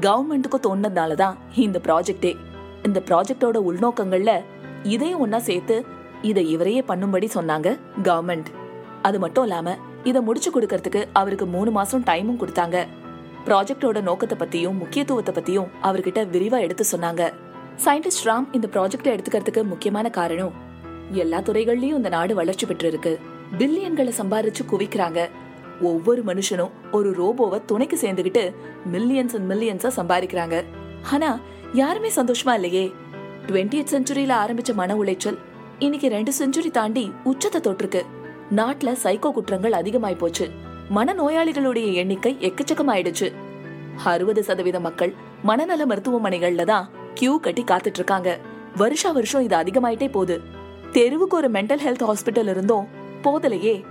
கவர்மெண்ட்டுக்கும் 0.00 0.64
தோணுனதுனாலதான் 0.66 1.34
இந்த 1.54 1.80
ப்ராஜெக்டே 1.84 2.36
இந்த 2.82 3.02
ப்ராஜெக்டோட 3.06 3.58
உள்நோக்கங்கள்ல 3.68 4.40
இதையும் 4.82 5.26
ஒன்னா 5.26 5.36
சேர்த்து 5.36 5.84
இதை 6.22 6.50
இவரையே 6.50 6.84
பண்ணும்படி 6.88 7.28
சொன்னாங்க 7.34 7.78
கவர்மெண்ட் 8.02 8.46
அது 9.02 9.18
மட்டும் 9.18 9.44
இல்லாம 9.44 9.76
இதை 10.04 10.22
முடிச்சு 10.22 10.50
கொடுக்கறதுக்கு 10.50 11.04
அவருக்கு 11.12 11.46
மூணு 11.46 11.70
மாசம் 11.70 12.04
டைமும் 12.04 12.40
கொடுத்தாங்க. 12.40 12.86
ப்ராஜெக்டோட 13.46 14.02
நோக்கத்தை 14.02 14.38
பத்தியும் 14.38 14.78
முக்கியத்துவத்தை 14.78 15.34
பத்தியும் 15.34 15.66
அவர்கிட்ட 15.82 16.26
விரிவா 16.30 16.60
எடுத்து 16.60 16.84
சொன்னாங்க. 16.92 17.32
சயின்டிஸ்ட் 17.84 18.24
ராம் 18.24 18.46
இந்த 18.52 18.68
ப்ராஜெக்டை 18.72 19.10
எடுத்துக்கிறதுக்கு 19.16 19.62
முக்கியமான 19.62 20.10
காரணம் 20.10 20.52
எல்லா 21.12 21.38
துறைகள்லயும் 21.38 22.00
இந்த 22.00 22.08
நாடு 22.08 22.34
வளர்ச்சி 22.34 22.66
பெற்று 22.66 22.88
இருக்கு 22.88 23.18
பில்லியன்களை 23.58 24.12
சம்பாரிச்சு 24.18 24.62
குவிக்கிறாங்க. 24.70 25.28
ஒவ்வொரு 25.80 26.22
மனுஷனும் 26.24 26.70
ஒரு 26.92 27.10
ரோபோவை 27.10 27.64
துணைக்கு 27.66 27.96
சேர்ந்துகிட்டு 27.96 28.54
மில்லியன்ஸ் 28.92 29.34
அண்ட் 29.36 29.52
மில்லியன்ஸா 29.52 29.90
சம்பாதிக்கிறாங்க 29.96 30.64
ஆனா 31.10 31.38
யாருமே 31.72 32.08
சந்தோஷமா 32.08 32.54
இல்லையே? 32.54 32.92
டுவெண்ட்டி 33.46 33.84
செஞ்சுரியில 33.90 34.32
ஆரம்பிச்ச 34.44 34.74
மன 34.74 34.96
உளைச்சல் 34.96 35.38
இன்னைக்கு 35.78 36.08
ரெண்டு 36.08 36.32
செஞ்சுரி 36.38 36.70
தாண்டி 36.70 37.12
உச்சத்தை 37.24 37.60
தொட்டிருக்கு. 37.60 38.02
நாட்டுல 38.56 38.96
சைக்கோ 39.02 39.32
குற்றங்கள் 39.32 39.72
அதிகமாய் 39.72 40.14
போச்சு. 40.14 40.50
மன 40.88 41.14
நோயாளிகளுடைய 41.14 41.92
எண்ணிக்கை 41.92 42.36
எக்கச்சக்கமாயிடுச்சு. 42.40 43.32
அறுபது 44.04 44.44
சதவீத 44.44 44.80
மக்கள் 44.80 45.14
மனநல 45.42 45.86
மருத்துவமனைகள்ல 45.86 46.64
தான் 46.64 46.88
கியூ 47.14 47.40
கட்டி 47.40 47.64
காத்துட்டு 47.64 47.94
இருக்காங்க. 47.94 48.38
வருஷா 48.76 49.10
வருஷம் 49.10 49.42
இது 49.42 49.56
அதிகமாயிட்டே 49.56 50.10
போகுது. 50.10 50.40
தெருவுக்கு 50.92 51.36
ஒரு 51.36 51.50
மென்டல் 51.50 51.82
ஹெல்த் 51.84 52.10
ஹாஸ்பிட்டல் 52.10 52.50
இருந்தோம். 52.50 52.88
போதலையே 53.22 53.84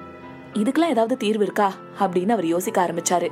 இதுக்கெல்லாம் 0.53 0.89
ஏதாவது 0.89 1.17
தீர்வு 1.17 1.43
இருக்கா? 1.43 1.73
அப்படின்னு 1.99 2.29
அவர் 2.29 2.45
யோசிக்க 2.45 2.85
ஆரம்பிச்சாரு. 2.85 3.27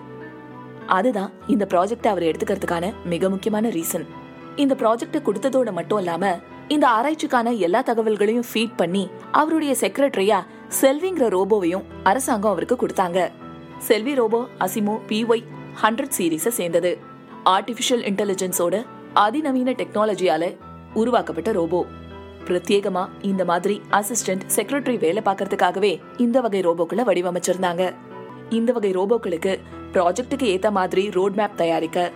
அதுதான் 0.88 1.32
இந்த 1.48 1.68
ப்ராஜெக்ட் 1.70 2.08
அவர் 2.08 2.24
எடுத்துக்கிறதுக்கான 2.24 2.94
மிக 3.06 3.30
முக்கியமான 3.30 3.70
ரீசன் 3.70 4.06
இந்த 4.56 4.76
ப்ராஜெக்ட் 4.76 5.22
கொடுத்ததோட 5.26 5.72
மட்டும் 5.72 5.98
இல்லாம 5.98 6.40
இந்த 6.68 6.88
ஆராய்ச்சிக்கான 6.88 7.58
எல்லா 7.58 7.84
தகவல்களையும் 7.84 8.44
ஃபீட் 8.54 8.76
பண்ணி 8.76 9.10
அவருடைய 9.32 9.76
செக்ரட்டரியா 9.80 10.46
செல்விங்கிற 10.82 11.28
ரோபோவையும் 11.30 11.84
அரசாங்கம் 12.04 12.52
அவருக்கு 12.52 12.76
கொடுத்தாங்க. 12.76 13.32
செல்வி 13.78 14.14
ரோபோ 14.14 14.48
அசிமோ 14.60 15.00
பிஒய் 15.08 15.44
ஹண்ட்ரட் 15.82 16.12
சீரீஸை 16.18 16.48
சேர்ந்தது. 16.48 16.98
ஆர்டிஃபிஷியல் 17.46 18.04
இன்டெலிஜென்ஸோட 18.12 18.86
அதிநவீன 19.14 19.72
டெக்னாலஜியால 19.72 20.58
உருவாக்கப்பட்ட 20.94 21.52
ரோபோ. 21.52 21.86
பிரத்யேகமா 22.46 23.10
இந்த 23.22 23.46
மாதிரி 23.46 23.82
அசிஸ்டன்ட் 23.92 24.42
செக்ரட்டரி 24.56 25.00
வேலை 25.00 25.24
பார்க்கறதுக்காகவே 25.26 26.00
இந்த 26.18 26.42
வகை 26.42 26.62
ரோபோக்களை 26.62 27.04
வடிவமைச்சிருந்தாங்க. 27.06 27.94
இந்த 28.50 28.74
வகை 28.74 28.92
ரோபோக்களுக்கு 28.92 29.60
ப்ராஜெக்ட்டுக்கு 29.94 30.48
ஏத்த 30.56 30.72
மாதிரி 30.72 31.10
ரோட் 31.12 31.34
மேப் 31.34 31.58
தயாரிக்க 31.58 32.12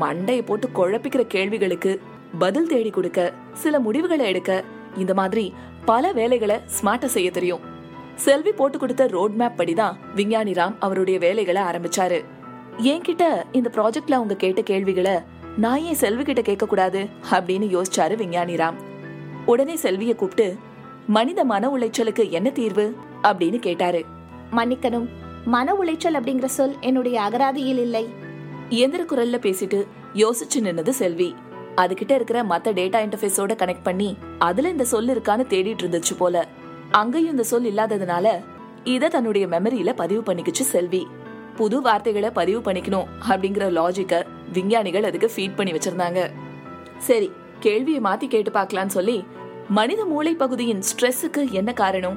மண்டையை 0.00 0.46
போட்டு 0.46 0.68
குழப்பிக்கிற 0.74 1.26
கேள்விகளுக்கு 1.26 2.00
பதில் 2.38 2.68
தேடி 2.68 2.90
கொடுக்க 2.90 3.32
சில 3.52 3.78
முடிவுகளை 3.80 4.26
எடுக்க 4.26 4.64
இந்த 4.96 5.14
மாதிரி 5.14 5.54
பல 5.84 6.12
வேலைகளை 6.12 6.56
ஸ்மார்ட்டா 6.56 7.04
செய்ய 7.04 7.30
தெரியும். 7.30 7.60
செல்வி 8.14 8.52
போட்டு 8.52 8.78
கொடுத்த 8.78 9.06
ரோட் 9.06 9.30
மேப் 9.30 9.60
படிதான் 9.60 9.96
விஞ்ஞானி 10.14 10.52
ராம் 10.52 10.74
அவருடைய 10.78 11.18
வேலைகளை 11.18 11.62
ஆரம்பிச்சாரு. 11.62 12.24
என்கிட்ட 12.78 13.22
இந்த 13.52 13.70
ப்ராஜெக்ட்ல 13.74 14.12
அவங்க 14.12 14.36
கேட்ட 14.36 14.62
கேள்விகளை 14.62 15.18
நான் 15.56 15.80
ஏன் 15.80 15.94
செல்வி 15.94 16.22
கிட்ட 16.22 16.42
கேட்க 16.42 16.66
கூடாது 16.66 17.08
அப்படின்னு 17.30 17.66
யோசிச்சாரு 17.76 18.16
விஞ்ஞானி 18.16 18.54
ராம். 18.54 18.78
உடனே 19.46 19.74
செல்விய 19.74 20.14
கூப்பிட்டு 20.14 20.56
மனித 21.06 21.44
மன 21.44 21.68
உளைச்சலுக்கு 21.68 22.30
என்ன 22.30 22.50
தீர்வு? 22.50 22.96
அப்படின்னு 23.22 23.58
கேட்டாரு. 23.58 24.04
மன்னிக்கணும். 24.56 25.08
மன 25.44 25.74
உளைச்சல் 25.74 26.14
அப்படிங்கிற 26.14 26.44
சொல் 26.44 26.76
என்னுடைய 26.80 27.20
அகராதியில் 27.20 27.78
இல்லை. 27.78 28.08
இயந்திர 28.68 29.02
குரல்ல 29.02 29.40
பேசிட்டு 29.40 29.86
யோசிச்சு 30.14 30.58
நின்னது 30.58 30.88
செல்வி. 30.88 31.34
அதுகிட்ட 31.76 32.10
இருக்கிற 32.10 32.42
மத்த 32.42 32.72
டேட்டா 32.72 33.00
இன்டர்ஃபேஸோட 33.06 33.54
கனெக்ட் 33.54 33.82
பண்ணி 33.82 34.16
அதுல 34.38 34.68
இந்த 34.68 34.84
சொல் 34.84 35.06
இருக்கான்னு 35.06 35.46
தேடிட்டு 35.48 35.82
இருந்துச்சு 35.82 36.16
போல. 36.18 36.48
அங்கேயும் 36.90 37.30
இந்த 37.30 37.42
சொல் 37.42 37.64
இல்லாததுனால 37.64 38.44
இத 38.84 39.08
தன்னுடைய 39.08 39.46
மெமரியில 39.46 39.92
பதிவு 39.92 40.34
பண்ணிக்கிச்சு 40.34 40.60
செல்வி. 40.60 41.06
புது 41.56 41.80
வார்த்தைகளை 41.80 42.30
பதிவு 42.30 42.72
பண்ணிக்கணும் 42.72 43.06
அப்படிங்கிற 43.28 43.70
லாஜிக்க 43.70 44.22
விஞ்ஞானிகள் 44.52 45.04
அதுக்கு 45.04 45.32
ஃபீட் 45.36 45.56
பண்ணி 45.56 45.72
வச்சிருந்தாங்க. 45.72 46.30
சரி 46.98 47.32
கேள்வியை 47.66 48.00
மாத்தி 48.00 48.26
கேட்டு 48.28 48.50
பார்க்கலான்னு 48.50 48.94
சொல்லி 48.96 49.24
மனித 49.68 50.04
மூளை 50.04 50.34
பகுதியின் 50.34 50.82
ஸ்ட்ரெஸ்ஸுக்கு 50.88 51.42
என்ன 51.50 51.72
காரணம்? 51.72 52.16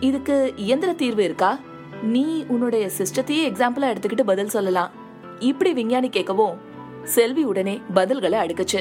இதுக்கு 0.00 0.36
இயந்திர 0.56 0.92
தீர்வு 0.92 1.22
இருக்கா? 1.24 1.58
நீ 2.02 2.44
உன்னுடைய 2.48 2.84
சிஸ்டத்தையே 2.98 3.42
எக்ஸாம்பிளா 3.50 3.88
எடுத்துக்கிட்டு 3.92 4.24
பதில் 4.30 4.54
சொல்லலாம். 4.54 4.90
இப்படி 5.38 5.72
விஞ்ஞானி 5.72 6.08
கேட்கவும் 6.08 6.56
செல்வி 7.04 7.44
உடனே 7.44 7.80
பதில்களை 7.94 8.38
அடுக்குச்சு. 8.44 8.80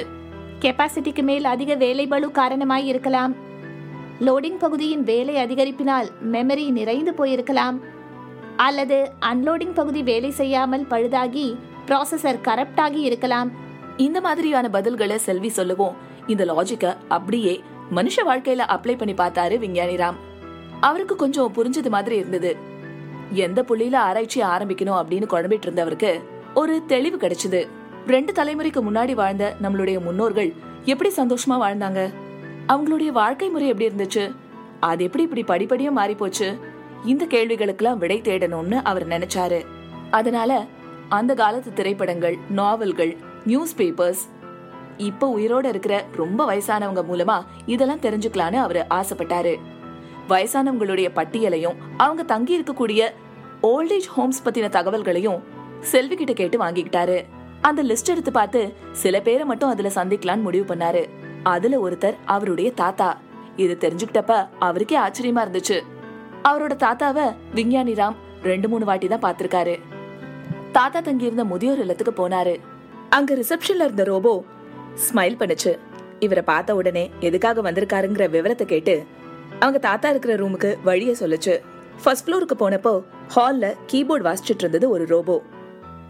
கெப்பாசிட்டிக்கு 0.62 1.24
மேல் 1.24 1.46
அதிக 1.46 1.76
வேலை 1.76 2.08
பளு 2.08 2.32
காரணமாய் 2.32 2.88
இருக்கலாம். 2.88 3.36
லோடிங் 4.20 4.60
பகுதியின் 4.60 5.04
வேலை 5.04 5.36
அதிகரிப்பினால் 5.36 6.10
மெமரி 6.32 6.66
நிறைந்து 6.70 7.14
போயிருக்கலாம். 7.20 7.80
அல்லது 8.68 9.12
அன்லோடிங் 9.32 9.74
பகுதி 9.74 10.04
வேலை 10.04 10.32
செய்யாமல் 10.32 10.90
பழுதாகி 10.90 11.48
ப்ராசஸர் 11.88 12.44
கரப்டாகி 12.44 13.02
இருக்கலாம். 13.10 13.68
இந்த 14.00 14.22
மாதிரியான 14.22 14.70
பதில்களை 14.72 15.16
செல்வி 15.16 15.50
சொல்லுவோம். 15.50 15.96
இந்த 16.28 16.46
லாஜிக்க 16.46 16.98
அப்படியே 17.08 17.64
மனுஷ 17.96 18.18
வாழ்க்கையில 18.26 18.64
அப்ளை 18.76 18.98
பண்ணி 18.98 19.14
பார்த்தாரு 19.14 19.58
விஞ்ஞானி 19.58 19.96
ராம். 19.96 20.16
அவருக்கு 20.80 21.16
கொஞ்சம் 21.16 21.54
புரிஞ்சது 21.54 21.90
மாதிரி 21.90 22.16
இருந்தது. 22.16 22.56
எந்த 23.32 23.62
புள்ளியில 23.62 23.96
ஆராய்ச்சி 23.96 24.42
ஆரம்பிக்கணும் 24.42 25.02
அப்படின்னு 25.02 25.28
குழம்பிட்டு 25.30 25.68
இருந்தவருக்கு 25.68 26.22
ஒரு 26.54 26.84
தெளிவு 26.88 27.18
கிடைச்சது. 27.18 27.68
ரெண்டு 28.08 28.34
தலைமுறைக்கு 28.34 28.82
முன்னாடி 28.82 29.14
வாழ்ந்த 29.14 29.56
நம்மளுடைய 29.62 30.02
முன்னோர்கள் 30.02 30.54
எப்படி 30.84 31.10
சந்தோஷமா 31.18 31.58
வாழ்ந்தாங்க? 31.58 32.14
அவங்களுடைய 32.68 33.08
வாழ்க்கை 33.08 33.50
முறை 33.50 33.68
எப்படி 33.68 33.90
இருந்துச்சு? 33.90 34.36
அது 34.80 35.04
எப்படி 35.04 35.30
இப்படி 35.30 35.66
படிப்படியா 35.66 35.92
மாறி 35.92 36.16
போச்சு 36.16 36.58
இந்த 37.06 37.26
கேள்விகளுக்கெல்லாம் 37.26 37.98
விடை 37.98 38.22
தேடணும்னு 38.22 38.80
அவர் 38.84 39.08
நினைச்சாரு. 39.08 39.66
அதனால 40.12 40.66
அந்த 41.10 41.34
காலத்து 41.34 41.74
திரைப்படங்கள் 41.74 42.38
நாவல்கள் 42.50 43.18
நியூஸ் 43.46 43.76
பேப்பர்ஸ் 43.76 44.20
இப்ப 44.98 45.38
உயிரோட 45.38 45.66
இருக்கிற 45.66 46.06
ரொம்ப 46.16 46.56
வயசானவங்க 46.56 47.04
மூலமா 47.12 47.46
இதெல்லாம் 47.66 48.00
தெரிஞ்சுக்கலான்னு 48.00 48.54
அவரு 48.54 48.86
ஆசைப்பட்டாரு. 48.90 49.56
வயசானவங்களுடைய 50.30 51.08
பட்டியலையும் 51.16 51.76
அவங்க 51.98 52.24
தங்கி 52.24 52.62
இருக்கக்கூடிய 52.62 53.10
ஓல்டேஜ் 53.64 54.08
ஹோம்ஸ் 54.08 54.44
பத்தின 54.46 54.70
தகவல்களையும் 54.70 55.40
செல்வி 55.82 56.16
கிட்ட 56.16 56.34
கேட்டு 56.34 56.60
வாங்கிக்கிட்டாரு. 56.60 57.26
அந்த 57.62 57.84
லிஸ்ட் 57.84 58.06
எடுத்து 58.06 58.32
பார்த்து 58.32 58.74
சில 58.92 59.20
பேரை 59.20 59.46
மட்டும் 59.46 59.70
அதுல 59.70 59.92
சந்திக்கலாம்னு 59.96 60.42
முடிவு 60.42 60.76
பண்ணாரு. 60.76 61.10
அதுல 61.44 61.90
ஒருத்தர் 61.90 62.16
அவருடைய 62.26 62.72
தாத்தா. 62.72 63.18
இது 63.56 63.78
தெரிஞ்சுக்கிட்டப்ப 63.80 64.48
அவருக்கே 64.60 64.98
ஆச்சரியமா 64.98 65.44
இருந்துச்சு. 65.46 65.82
அவரோட 66.44 66.72
தாத்தாவ 66.76 67.36
விஞ்ஞானி 67.54 67.94
ராம் 67.94 68.16
ரெண்டு 68.44 68.70
மூணு 68.70 68.86
வாட்டி 68.86 69.08
தான் 69.08 69.20
பாத்திருக்காரு 69.20 69.80
தாத்தா 70.72 71.00
தங்கி 71.00 71.24
இருந்த 71.24 71.44
முதியோர் 71.44 71.80
இல்லத்துக்கு 71.80 72.28
போனாரு. 72.28 72.60
அங்க 73.10 73.36
ரிசப்ஷன்ல 73.36 73.86
இருந்த 73.88 74.04
ரோபோ 74.04 74.44
ஸ்மைல் 75.06 75.38
பண்ணுச்சு. 75.40 75.78
இவரை 76.20 76.44
பார்த்த 76.44 76.76
உடனே 76.76 77.12
எதுக்காக 77.20 77.62
வந்திருக்காருங்கிற 77.62 78.30
விவரத்தை 78.30 78.68
கேட்டு 78.68 79.04
அவங்க 79.60 79.80
தாத்தா 79.80 80.10
இருக்கிற 80.10 80.36
ரூமுக்கு 80.36 80.76
வழிய 80.84 81.12
சொல்லுச்சு. 81.20 81.60
ஃபர்ஸ்ட் 82.04 82.30
ஃப்ளோருக்கு 82.30 82.56
போனப்போ 82.60 83.04
ஹாலில் 83.28 83.76
கீபோர்ட் 83.92 84.28
வாசிச்சிட்டு 84.28 84.64
இருந்தது 84.66 84.90
ஒரு 84.90 85.06
ரோபோ. 85.06 85.42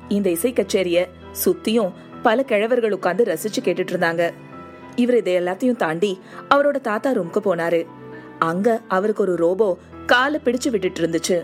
இந்த 0.07 0.29
இசை 0.29 0.53
கச்சேரிய 0.53 1.09
சுத்தியும் 1.45 1.91
பல 2.21 2.43
கிழவர்கள் 2.47 2.91
உட்கார்ந்து 2.91 3.23
ரசிச்சு 3.23 3.61
கேட்டுட்டு 3.63 3.93
இருந்தாங்க. 3.95 4.33
இவர் 4.95 5.15
இதை 5.15 5.33
எல்லாத்தையும் 5.39 5.81
தாண்டி 5.83 6.19
அவரோட 6.49 6.81
தாத்தா 6.81 7.11
ரூமுக்கு 7.11 7.41
போனாரு. 7.43 7.85
அங்க 8.39 8.81
அவருக்கு 8.87 9.23
ஒரு 9.23 9.35
ரோபோ 9.35 9.77
காலை 10.05 10.39
பிடிச்சு 10.45 10.69
விட்டுட்டு 10.69 11.01
இருந்துச்சு. 11.01 11.37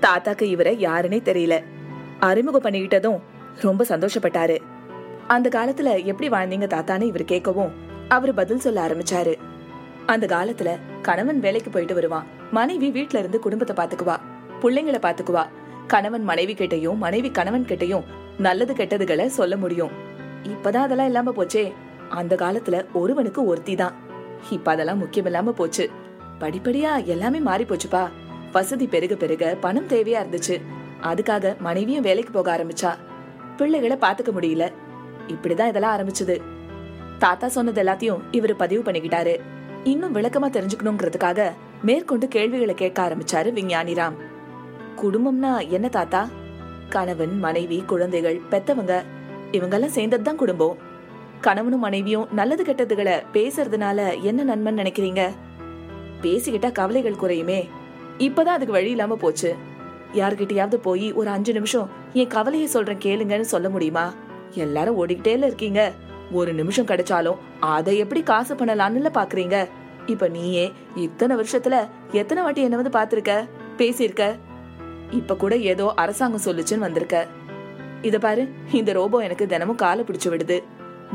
தாத்தாக்கு 0.00 0.42
இவரை 0.42 0.86
யாருன்னே 0.86 1.20
தெரியல. 1.30 1.64
அறிமுகம் 2.20 2.62
பண்ணிக்கிட்டதும் 2.62 3.20
ரொம்ப 3.60 3.84
சந்தோஷப்பட்டாரு. 3.88 4.56
அந்த 5.28 5.48
காலத்துல 5.48 6.04
எப்படி 6.04 6.28
வாழ்ந்தீங்க 6.28 6.66
தாத்தான்னு 6.66 7.02
இவர் 7.02 7.22
கேட்கவும் 7.22 7.70
அவர் 8.08 8.34
பதில் 8.34 8.60
சொல்ல 8.60 8.86
ஆரம்பிச்சாரு. 8.86 9.34
அந்த 10.06 10.26
காலத்துல 10.26 10.78
கணவன் 11.02 11.40
வேலைக்கு 11.40 11.70
போயிட்டு 11.70 11.94
வருவான். 11.94 12.26
மனைவி 12.50 12.90
வீட்ல 12.90 13.18
இருந்து 13.18 13.38
குடும்பத்தை 13.38 13.86
பாத்துக்குவா. 13.86 14.16
பிள்ளைங்களை 14.62 14.98
பாத்துக்குவா. 14.98 15.46
கணவன் 15.86 16.24
மனைவி 16.24 16.54
கிட்டயும் 16.54 16.96
மனைவி 16.96 17.30
கணவன் 17.30 17.64
கிட்டயும் 17.64 18.04
நல்லது 18.38 18.74
கெட்டதுகளை 18.74 19.26
சொல்ல 19.26 19.56
முடியும். 19.56 19.90
இப்பதான் 20.44 20.76
அதெல்லாம் 20.76 21.06
இல்லாம 21.06 21.32
போச்சே. 21.32 21.72
அந்த 22.08 22.34
காலத்துல 22.34 22.84
ஒருவனுக்கு 22.92 23.44
ஒருத்தி 23.44 23.74
தான் 23.74 23.92
இப்ப 24.50 24.72
அதெல்லாம் 24.72 24.98
முக்கியம் 24.98 25.26
இல்லாம 25.26 25.52
போச்சு. 25.52 25.90
படிப்படியா 26.40 27.04
எல்லாமே 27.04 27.38
மாறி 27.38 27.64
போச்சுப்பா. 27.64 28.08
வசதி 28.52 28.86
பெருக 28.86 29.14
பெருக 29.14 29.56
பணம் 29.60 29.88
தேவையா 29.88 30.24
இருந்துச்சு. 30.24 30.60
அதுக்காக 31.02 31.58
மனைவியும் 31.58 32.02
வேலைக்கு 32.02 32.32
போக 32.32 32.56
ஆரம்பிச்சா. 32.56 32.94
பிள்ளைகளை 33.56 33.96
பாத்துக்க 34.00 34.28
முடியல. 34.40 34.72
இப்படிதான் 35.28 35.68
இதெல்லாம் 35.68 35.98
ஆரம்பிச்சது. 35.98 36.40
தாத்தா 37.18 37.48
சொன்னது 37.48 37.82
எல்லாத்தையும் 37.82 38.18
இவரு 38.32 38.52
பதிவு 38.52 38.92
பண்ணிக்கிட்டாரு. 38.92 39.40
இன்னும் 39.84 40.14
விளக்கமா 40.14 40.46
தெரிஞ்சுக்கணுங்கிறதுக்காக 40.50 41.52
மேற்கொண்டு 41.82 42.28
கேள்விகளை 42.28 42.74
கேட்க 42.74 43.08
ஆரம்பிச்சாரு 43.08 43.52
விஞ்ஞானி 43.52 43.92
ராம் 43.92 44.14
குடும்பம்னா 45.02 45.68
என்ன 45.68 45.88
தாத்தா? 45.88 46.28
கணவன் 46.88 47.38
மனைவி 47.38 47.82
குழந்தைகள் 47.86 48.40
பெத்தவங்க 48.50 49.02
இவங்கெல்லாம் 49.52 49.94
சேர்ந்ததுதான் 49.94 50.34
குடும்பம். 50.34 50.76
கணவனும் 51.40 51.80
மனைவியும் 51.80 52.28
நல்லது 52.32 52.62
கெட்டதுகளை 52.62 53.22
பேசுறதுனால 53.32 54.20
என்ன 54.20 54.56
நன்மைன்னு 54.56 54.74
நினைக்கிறீங்க? 54.74 55.30
பேசிக்கிட்டா 56.22 56.72
கவலைகள் 56.72 57.16
குறையுமே. 57.16 57.68
இப்பதான் 58.18 58.54
அதுக்கு 58.56 58.72
வழி 58.72 58.90
இல்லாம 58.90 59.16
போச்சு. 59.16 59.54
யார்கிட்டயாவது 60.14 60.74
போய் 60.74 61.12
ஒரு 61.12 61.30
அஞ்சு 61.30 61.52
நிமிஷம் 61.52 61.88
என் 62.12 62.28
கவலையை 62.28 62.68
சொல்றேன் 62.68 62.98
கேளுங்கன்னு 62.98 63.40
சொல்ல 63.40 63.68
முடியுமா? 63.68 64.14
எல்லாரும் 64.50 65.06
ஓடிக்கிட்டேல 65.06 65.44
இருக்கீங்க. 65.44 65.92
ஒரு 66.32 66.52
நிமிஷம் 66.52 66.86
கிடைச்சாலும் 66.86 67.36
அதை 67.60 67.96
எப்படி 67.96 68.22
காசு 68.22 68.54
பண்ணலாம்னு 68.54 69.10
பாக்குறீங்க? 69.14 69.68
இப்ப 70.06 70.28
நீயே 70.28 70.72
இத்தனை 70.94 71.36
வருஷத்துல 71.36 71.88
எத்தனை 72.12 72.42
வாட்டி 72.42 72.62
என்ன 72.62 72.76
வந்து 72.76 72.98
பாத்திருக்க 72.98 73.48
பேசியிருக்க? 73.78 74.38
இப்ப 75.10 75.34
கூட 75.34 75.56
ஏதோ 75.56 75.92
அரசாங்கம் 75.96 76.40
சொல்லுச்சுன்னு 76.44 76.78
வந்திருக்க. 76.78 77.26
இத 78.02 78.18
பாரு 78.18 78.48
இந்த 78.72 78.92
ரோபோ 78.92 79.18
எனக்கு 79.18 79.46
தினமும் 79.46 79.76
காலை 79.76 80.04
பிடிச்சு 80.04 80.28
விடுது. 80.28 80.62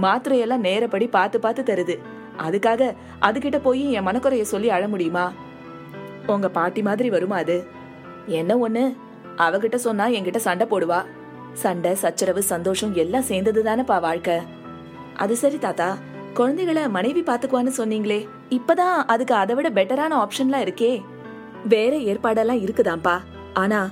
மாத்திரையெல்லாம் 0.01 0.65
நேரப்படி 0.67 1.09
பார்த்து 1.09 1.39
பார்த்து 1.39 1.63
தருது. 1.63 1.99
அதுக்காக 2.37 2.95
அதுகிட்ட 3.21 3.59
போய் 3.61 3.91
என் 3.91 4.07
மனக்குறைய 4.07 4.41
சொல்லி 4.41 4.69
அழ 4.69 4.87
முடியுமா? 4.87 5.33
உங்க 6.27 6.49
பாட்டி 6.49 6.81
மாதிரி 6.81 7.09
வருமா 7.09 7.35
அது? 7.35 7.63
என்ன 8.25 8.69
ஒண்ணு? 8.69 8.95
அவகிட்ட 9.37 9.75
சொன்னா 9.75 10.07
என்கிட்ட 10.07 10.37
சண்டை 10.37 10.67
போடுவா. 10.67 11.05
சண்டை 11.53 11.95
சச்சரவு 11.95 12.43
சந்தோஷம் 12.43 12.93
எல்லாம் 12.93 13.21
சேர்ந்தது 13.21 13.63
தானேப்பா 13.63 13.99
வாழ்க்கை. 14.01 14.37
அது 15.15 15.35
சரி 15.35 15.57
தாத்தா. 15.57 15.97
குழந்தைகளை 16.33 16.89
மனைவி 16.89 17.21
பாத்துக்குவான்னு 17.21 17.71
சொன்னீங்களே. 17.77 18.27
இப்பதான் 18.49 19.03
அதுக்கு 19.07 19.33
அதை 19.33 19.55
விட 19.55 19.69
பெட்டரான 19.69 20.15
ஆப்ஷன்லாம் 20.15 20.61
இருக்கே. 20.61 21.01
வேற 21.67 21.97
ஏற்பாடெல்லாம் 21.97 22.65
இருக்குதாம்ப்பா 22.65 23.19
ஆனா 23.53 23.89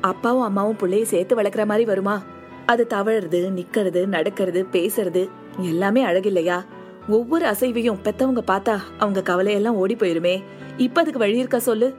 அப்பாவும் 0.00 0.42
அம்மாவும் 0.42 0.76
பிள்ளைய 0.76 1.02
சேர்த்து 1.02 1.42
வளர்க்குற 1.42 1.64
மாதிரி 1.66 1.84
வருமா? 1.84 2.22
அது 2.66 2.86
தவழறது 2.90 3.50
நிக்கிறது 3.50 4.06
நடக்கிறது 4.06 4.66
பேசுறது 4.72 5.28
எல்லாமே 5.58 6.04
அழகில்லையா? 6.04 6.64
ஒவ்வொரு 7.08 7.46
அசைவையும் 7.46 7.98
பெத்தவங்க 8.04 8.42
பார்த்தா 8.46 8.78
அவங்க 8.98 9.22
கவலையெல்லாம் 9.22 9.74
ஓடி 9.74 9.94
போயிருமே. 9.94 10.42
இப்ப 10.76 11.00
அதுக்கு 11.00 11.18
வழி 11.18 11.38
இருக்கா 11.38 11.58
சொல்லு? 11.58 11.94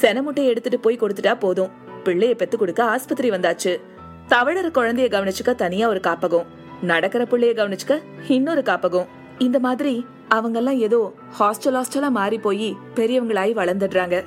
செனமுட்டையை 0.00 0.44
எடுத்துட்டு 0.44 0.80
போய் 0.80 0.98
கொடுத்துட்டா 0.98 1.38
போதும். 1.38 1.70
பிள்ளைய 2.04 2.34
பெத்து 2.34 2.58
கொடுக்க 2.58 2.84
ஆஸ்பத்திரி 2.84 3.30
வந்தாச்சு. 3.30 3.80
தவழற 4.28 4.70
குழந்தைய 4.70 5.08
கவனிச்சுக்க 5.08 5.54
தனியா 5.54 5.88
ஒரு 5.88 6.00
காப்பகம். 6.02 6.44
நடக்கிற 6.82 7.24
பிள்ளைய 7.24 7.54
கவனிச்சுக்க 7.54 8.02
இன்னொரு 8.28 8.60
காப்பகம். 8.60 9.06
இந்த 9.38 9.58
மாதிரி 9.58 10.06
அவங்கெல்லாம் 10.30 10.76
ஏதோ 10.76 11.12
ஹாஸ்டல் 11.38 11.80
ஹாஸ்டலா 11.80 12.08
மாறி 12.08 12.38
போய் 12.38 12.76
பெரியவங்களாய் 12.94 13.54
வளர்ந்துடுறாங்க. 13.54 14.24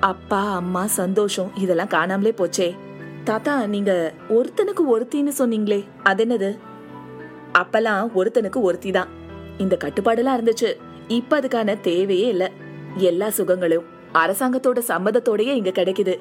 அப்பா 0.00 0.54
அம்மா 0.54 0.86
சந்தோஷம் 0.86 1.50
இதெல்லாம் 1.54 1.88
காணாமலே 1.88 2.34
போச்சே. 2.36 2.76
தாத்தா 3.24 3.66
நீங்க 3.66 4.12
ஒருத்தனுக்கு 4.28 4.82
ஒருத்தின்னு 4.92 5.30
சொன்னீங்களே 5.38 5.84
அது 6.02 6.24
என்னது? 6.24 6.58
அப்பெல்லாம் 7.58 8.10
ஒருத்தனுக்கு 8.16 8.60
ஒருத்தி 8.60 8.90
தான். 8.90 9.08
இந்த 9.58 9.76
கட்டுப்பாடெல்லாம் 9.84 10.38
இருந்துச்சு. 10.38 10.76
இப்ப 11.08 11.40
அதுக்கான 11.40 11.80
தேவையே 11.80 12.28
இல்ல. 12.28 12.50
எல்லா 12.96 13.28
சுகங்களும் 13.28 13.84
அரசாங்கத்தோட 14.14 14.78
சம்மதத்தோடயே 14.88 15.54
இங்க 15.54 15.70
கிடைக்குது. 15.70 16.18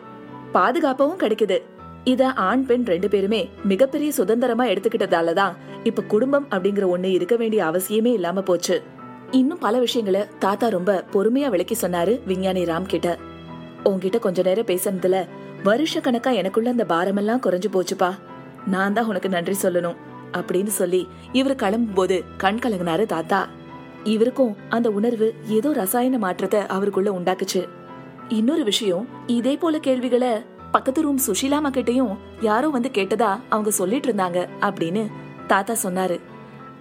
பாதுகாப்பாவும் 0.53 1.19
கிடைக்குது. 1.19 1.61
இத 2.05 2.31
ஆண் 2.31 2.65
பெண் 2.65 2.83
ரெண்டு 2.83 3.09
பேருமே 3.09 3.49
மிகப்பெரிய 3.63 4.11
சுதந்திரமா 4.11 4.65
எடுத்துக்கிட்டதாலதான் 4.65 5.53
இப்ப 5.83 6.01
குடும்பம் 6.01 6.47
அப்படிங்கிற 6.51 6.87
ஒண்ணு 6.95 7.03
இருக்க 7.03 7.35
வேண்டிய 7.35 7.63
அவசியமே 7.63 8.13
இல்லாம 8.13 8.41
போச்சு. 8.41 8.81
இன்னும் 9.31 9.57
பல 9.57 9.79
விஷயங்களை 9.79 10.27
தாத்தா 10.39 10.67
ரொம்ப 10.67 11.03
பொறுமையா 11.13 11.49
விளக்கி 11.49 11.77
சொன்னாரு 11.81 12.19
விஞ்ஞானி 12.25 12.63
ராம் 12.63 12.85
கிட்ட. 12.85 13.17
உன்கிட்ட 13.85 14.19
கொஞ்ச 14.19 14.41
நேரம் 14.41 14.65
பேசுனதுல 14.65 15.25
வருஷ 15.63 15.99
கணக்கா 15.99 16.31
எனக்குள்ள 16.31 16.69
அந்த 16.69 16.85
பாரமெல்லாம் 16.89 17.43
குறைஞ்சு 17.45 17.65
போச்சுப்பா. 17.73 18.15
நான் 18.67 18.93
தான் 18.93 19.05
உனக்கு 19.05 19.29
நன்றி 19.29 19.55
சொல்லணும் 19.61 19.95
அப்படின்னு 20.33 20.73
சொல்லி 20.79 21.07
இவர் 21.31 21.55
கிளம்பும் 21.55 21.93
போது 21.93 22.23
கண் 22.37 22.59
கலங்கினாரு 22.61 23.05
தாத்தா. 23.05 23.47
இவருக்கும் 24.03 24.55
அந்த 24.69 24.91
உணர்வு 24.91 25.33
ஏதோ 25.47 25.73
ரசாயன 25.73 26.17
மாற்றத்தை 26.17 26.59
அவருக்குள்ள 26.59 27.11
உண்டாக்குச்சு. 27.11 27.67
இன்னொரு 28.29 28.63
விஷயம் 28.63 29.07
இதே 29.27 29.55
போல 29.55 29.79
கேள்விகளை 29.79 30.53
பக்கத்து 30.75 31.01
ரூம் 31.01 31.19
சுஷீலாமா 31.27 31.69
கிட்டயும் 31.71 32.17
யாரோ 32.41 32.67
வந்து 32.69 32.89
கேட்டதா 32.93 33.39
அவங்க 33.49 33.71
சொல்லிட்டு 33.71 34.07
இருந்தாங்க 34.11 34.39
அப்படின்னு 34.61 35.07
தாத்தா 35.47 35.73
சொன்னாரு. 35.83 36.19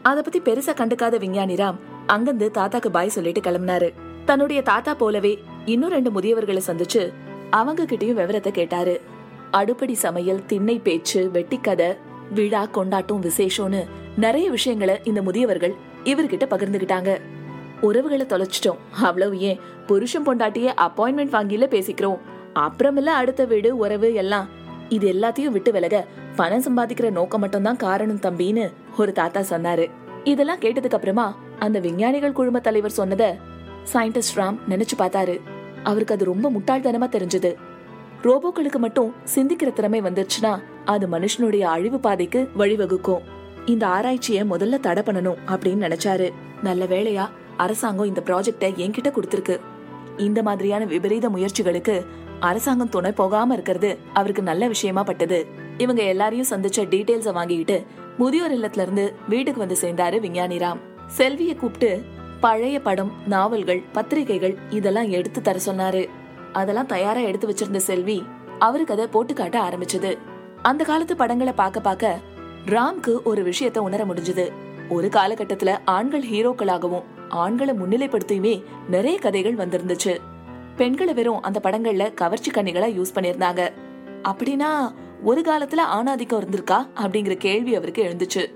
அத 0.03 0.23
பத்தி 0.23 0.41
பெருசா 0.41 0.73
கண்டுக்காத 0.77 1.19
விஞ்ஞானி 1.19 1.55
ராம் 1.55 1.79
அங்கிருந்து 2.07 2.51
தாத்தாக்கு 2.55 2.89
பாய் 2.89 3.09
சொல்லிட்டு 3.09 3.41
கிளம்பினாரு. 3.41 3.93
தன்னுடைய 4.25 4.63
தாத்தா 4.63 4.95
போலவே 4.95 5.43
இன்னும் 5.65 5.91
ரெண்டு 5.91 6.11
முதியவர்களை 6.11 6.61
சந்திச்சு 6.67 7.13
அவங்க 7.51 7.83
கிட்டயும் 7.83 8.19
விவரத்தை 8.21 8.53
கேட்டாரு. 8.53 9.01
அடுப்படி 9.51 9.95
சமையல் 9.95 10.47
திண்ணை 10.47 10.79
பேச்சு 10.79 11.31
வெட்டிக்கதை 11.33 11.97
விழா 12.35 12.67
கொண்டாட்டம் 12.67 13.23
விசேஷம்னு 13.23 13.85
நிறைய 14.17 14.51
விஷயங்களை 14.51 15.01
இந்த 15.05 15.23
முதியவர்கள் 15.23 15.75
இவர்கிட்ட 16.05 16.47
பகிர்ந்துகிட்டாங்க. 16.51 17.21
உறவுகளை 17.81 18.27
தொலைச்சிட்டோம். 18.27 18.83
அவ்வளவு 19.03 19.39
ஏன்? 19.39 19.61
புருஷன் 19.87 20.27
பொண்டாட்டியே 20.27 20.73
அப்பாயின்மெண்ட் 20.87 21.37
வாங்கில 21.37 21.67
பேசிக்கிறோம். 21.75 22.21
அப்புறமில்ல 22.55 23.13
அடுத்த 23.21 23.45
வீடு 23.45 23.77
உறவு 23.77 24.15
எல்லாம். 24.15 24.49
இது 24.89 25.13
எல்லாத்தையும் 25.13 25.55
விட்டு 25.57 25.73
விலக 25.73 26.05
பணம் 26.37 26.63
சம்பாதிக்கிற 26.63 27.11
நோக்கம் 27.11 27.41
மட்டும்தான் 27.41 27.77
காரணம் 27.77 28.21
தம்பின்னு 28.23 28.73
ஒரு 28.99 29.13
தாத்தா 29.13 29.41
சொன்னாரு. 29.41 29.91
இதெல்லாம் 30.25 30.59
கேட்டதுக்கு 30.59 30.93
அப்புறமா 30.93 31.37
அந்த 31.59 31.79
விஞ்ஞானிகள் 31.79 32.33
குழும 32.33 32.61
தலைவர் 32.61 32.93
சொன்னத 32.97 33.35
சயின்டிஸ்ட் 33.93 34.37
ராம் 34.37 34.59
நினைச்சு 34.69 34.97
பார்த்தாரு. 34.99 35.41
அவருக்கு 35.83 36.15
அது 36.15 36.25
ரொம்ப 36.25 36.51
முட்டாள்தனமா 36.51 37.09
தெரிஞ்சது. 37.17 37.55
ரோபோக்களுக்கு 38.23 38.77
மட்டும் 38.77 39.15
சிந்திக்கிற 39.35 39.73
திறமை 39.73 40.03
வந்துருச்சுன்னா 40.03 40.63
அது 40.85 41.07
மனுஷனுடைய 41.07 41.61
அழிவு 41.61 41.99
பாதைக்கு 41.99 42.51
வழிவகுக்கும். 42.59 43.21
இந்த 43.67 43.87
ஆராய்ச்சிய 43.87 44.45
முதல்ல 44.45 44.81
தடை 44.81 45.03
பண்ணணும் 45.07 45.41
அப்படின்னு 45.47 45.85
நினைச்சாரு. 45.87 46.31
நல்ல 46.63 46.85
வேளையா 46.85 47.29
அரசாங்கம் 47.57 48.07
இந்த 48.07 48.23
ப்ராஜெக்ட 48.25 48.75
என்கிட்ட 48.75 49.13
கொடுத்திருக்கு. 49.13 49.61
இந்த 50.17 50.43
மாதிரியான 50.43 50.85
விபரீத 50.85 51.29
முயற்சிகளுக்கு 51.29 52.07
அரசாங்கம் 52.45 52.89
துணை 52.89 53.13
போகாம 53.13 53.53
இருக்கிறது. 53.53 53.99
அவருக்கு 54.13 54.43
நல்ல 54.43 54.67
விஷயமா 54.67 55.03
பட்டது. 55.03 55.47
இவங்க 55.79 56.03
எல்லாரையும் 56.03 56.51
சந்திச்ச 56.51 56.81
டீடைல்ஸ 56.93 57.33
வாங்கிக்கிட்டு 57.33 57.87
முதியோர் 58.19 58.53
இல்லத்துல 58.53 58.83
இருந்து 58.83 59.15
வீட்டுக்கு 59.29 59.61
வந்து 59.61 59.77
சேர்ந்தாரு 59.81 60.21
விஞ்ஞானி 60.21 60.57
ராம். 60.57 60.83
செல்விய 61.17 61.55
கூப்பிட்டு 61.55 62.05
பழைய 62.41 62.81
படம் 62.81 63.13
நாவல்கள் 63.27 63.83
பத்திரிகைகள் 63.93 64.57
இதெல்லாம் 64.71 65.11
எடுத்து 65.11 65.41
தர 65.43 65.59
சொன்னாரு. 65.67 66.09
அதெல்லாம் 66.53 66.87
தயாரா 66.87 67.21
எடுத்து 67.21 67.49
வச்சிருந்த 67.49 67.77
செல்வி 67.77 68.25
அவருக்கு 68.59 68.93
அதை 68.93 69.07
போட்டு 69.07 69.35
காட்ட 69.35 69.57
ஆரம்பிச்சது. 69.61 70.19
அந்த 70.63 70.85
காலத்து 70.85 71.17
படங்களை 71.17 71.53
பார்க்க 71.53 71.81
பார்க்க 71.81 72.19
ராம்க்கு 72.67 73.23
ஒரு 73.23 73.43
விஷயத்த 73.43 73.79
உணர 73.79 74.05
முடிஞ்சது. 74.05 74.53
ஒரு 74.89 75.09
காலகட்டத்துல 75.09 75.79
ஆண்கள் 75.85 76.23
ஹீரோக்களாகவும் 76.23 77.03
ஆண்களை 77.29 77.75
முன்னிலைப்படுத்தியுமே 77.75 78.55
நிறைய 78.89 79.19
கதைகள் 79.19 79.61
வந்திருந்துச்சு. 79.63 80.15
பெண்களை 80.77 81.15
வெறும் 81.15 81.43
அந்த 81.43 81.61
படங்கள்ல 81.63 82.15
கவர்ச்சி 82.15 82.51
கண்ணிகளா 82.51 82.87
யூஸ் 82.89 83.15
பண்ணிருந்தாங்க 83.15 83.71
அப்படின்னா 84.23 84.95
ஒரு 85.23 85.41
காலத்துல 85.41 85.81
ஆணாதிக்கம் 85.95 86.41
இருந்திருக்கா? 86.41 86.87
அப்படிங்கிற 86.95 87.37
கேள்வி 87.37 87.75
அவருக்கு 87.75 88.03
எழுந்துச்சு. 88.03 88.55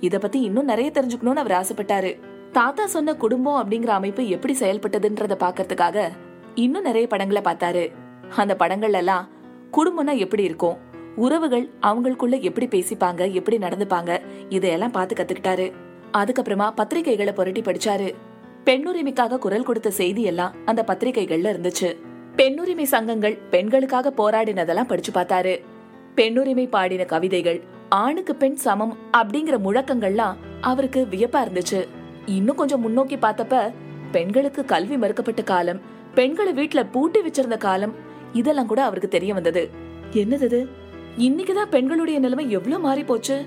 இத 0.00 0.18
பத்தி 0.18 0.40
இன்னும் 0.40 0.64
நிறைய 0.64 0.90
தெரிஞ்சுக்கணும்னு 0.90 1.36
அவர் 1.36 1.64
ஆசைப்பட்டாரு. 1.64 2.20
தாத்தா 2.52 2.86
சொன்ன 2.86 3.14
குடும்பம் 3.14 3.70
அப்படிங்கிற 3.70 3.86
அமைப்பு 3.86 4.28
எப்படி 4.28 4.56
செயல்பட்டதுன்றத 4.60 5.36
பாக்கிறதுக்காக 5.40 6.08
இன்னும் 6.54 6.82
நிறைய 6.82 7.06
படங்களை 7.06 7.42
பார்த்தாரு. 7.42 7.92
அந்த 8.36 8.56
படங்கள்ல 8.58 8.92
எல்லாம் 8.92 9.28
குடும்பம்னா 9.72 10.16
எப்படி 10.16 10.42
இருக்கும்? 10.42 10.76
உறவுகள் 11.16 11.70
அவங்களுக்குள்ள 11.82 12.40
எப்படி 12.40 12.66
பேசிப்பாங்க? 12.66 13.32
எப்படி 13.32 13.58
நடந்துப்பாங்க? 13.58 14.20
இதையெல்லாம் 14.48 14.90
பார்த்து 14.90 15.14
கத்துக்கிட்டாரு. 15.14 15.72
அதுக்கப்புறமா 16.12 16.72
பத்திரிகைகளை 16.76 17.32
புரட்டி 17.32 17.60
படிச்சாரு. 17.60 18.14
பெண்ணுரிமைக்காக 18.64 19.38
குரல் 19.38 19.62
கொடுத்த 19.62 19.90
செய்தி 19.90 20.22
எல்லாம் 20.22 20.54
அந்த 20.64 20.84
பத்திரிகைகள்ல 20.86 21.52
இருந்துச்சு. 21.52 21.96
பெண்ணுரிமை 22.36 22.82
சங்கங்கள் 22.82 23.38
பெண்களுக்காக 23.50 24.12
போராடினதெல்லாம் 24.16 24.84
படிச்சு 24.84 25.12
பார்த்தாரு. 25.12 25.60
பெண்ணுரிமை 26.16 26.68
பாடின 26.68 27.04
கவிதைகள் 27.04 27.62
ஆணுக்கு 27.88 28.34
பெண் 28.34 28.54
சமம் 28.54 28.96
அப்படிங்கிற 29.16 29.58
முழக்கங்கள்லாம் 29.64 30.36
அவருக்கு 30.60 31.06
வியப்பா 31.10 31.44
இருந்துச்சு. 31.44 31.86
இன்னும் 32.26 32.56
கொஞ்சம் 32.56 32.80
முன்னோக்கி 32.80 33.16
பார்த்தப்ப 33.16 33.72
பெண்களுக்கு 34.12 34.64
கல்வி 34.64 34.96
மறுக்கப்பட்ட 34.96 35.42
காலம் 35.42 35.80
பெண்களை 36.14 36.52
வீட்டுல 36.52 36.86
பூட்டி 36.92 37.20
வச்சிருந்த 37.20 37.56
காலம் 37.56 37.94
இதெல்லாம் 38.32 38.66
கூட 38.66 38.84
அவருக்கு 38.84 39.08
தெரிய 39.08 39.34
வந்தது. 39.34 39.70
என்னது 40.12 40.66
இன்னைக்குதான் 41.18 41.70
பெண்களுடைய 41.70 42.18
நிலைமை 42.18 42.50
எவ்வளவு 42.50 42.80
மாறி 42.80 43.04
போச்சு 43.04 43.44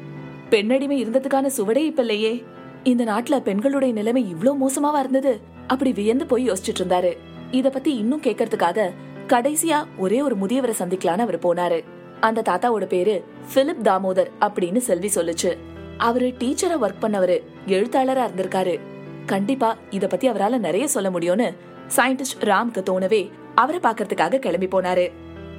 பெண்ணடிமை 0.49 1.05
இருந்ததுக்கான 1.05 1.49
சுவடே 1.57 1.77
இப்ப 1.77 2.01
இல்லையே. 2.01 2.43
இந்த 2.83 3.03
நாட்டுல 3.03 3.41
பெண்களுடைய 3.41 3.93
நிலைமை 3.93 4.35
இவ்ளோ 4.35 4.55
மோசமாவா 4.61 4.99
இருந்தது? 4.99 5.41
அப்படி 5.67 5.93
வியந்து 5.93 6.25
போய் 6.25 6.51
யோசிச்சுட்டு 6.51 6.79
இருந்தாரு. 6.79 7.17
இத 7.51 7.69
பத்தி 7.69 7.95
இன்னும் 7.95 8.21
கேக்குறதுக்காக 8.21 8.91
கடைசியா 9.27 9.85
ஒரே 9.97 10.21
ஒரு 10.21 10.35
முதியவரை 10.35 10.73
சந்திக்கலான்னு 10.79 11.17
அவர் 11.17 11.39
போனாரு. 11.39 11.83
அந்த 12.19 12.41
தாத்தாவோட 12.41 12.85
பேரு 12.85 13.23
பிலிப் 13.53 13.83
தாமோதர் 13.83 14.31
அப்படின்னு 14.41 14.77
செல்வி 14.77 15.11
சொல்லுச்சு. 15.15 15.57
அவரு 15.97 16.27
டீச்சரா 16.39 16.77
ஒர்க் 16.81 17.01
பண்ணவரு 17.01 17.43
எழுத்தாளரா 17.67 18.27
இருந்திருக்காரு. 18.27 18.79
கண்டிப்பா 19.25 19.77
இத 19.89 20.07
பத்தி 20.07 20.29
அவரால 20.29 20.57
நிறைய 20.57 20.87
சொல்ல 20.87 21.09
முடியும்னு 21.09 21.55
சயின்டிஸ்ட் 21.95 22.41
ராம்க்கு 22.41 22.83
தோணவே 22.89 23.29
அவரை 23.55 23.79
பாக்குறதுக்காக 23.79 24.39
கிளம்பி 24.39 24.67
போனாரு. 24.67 25.11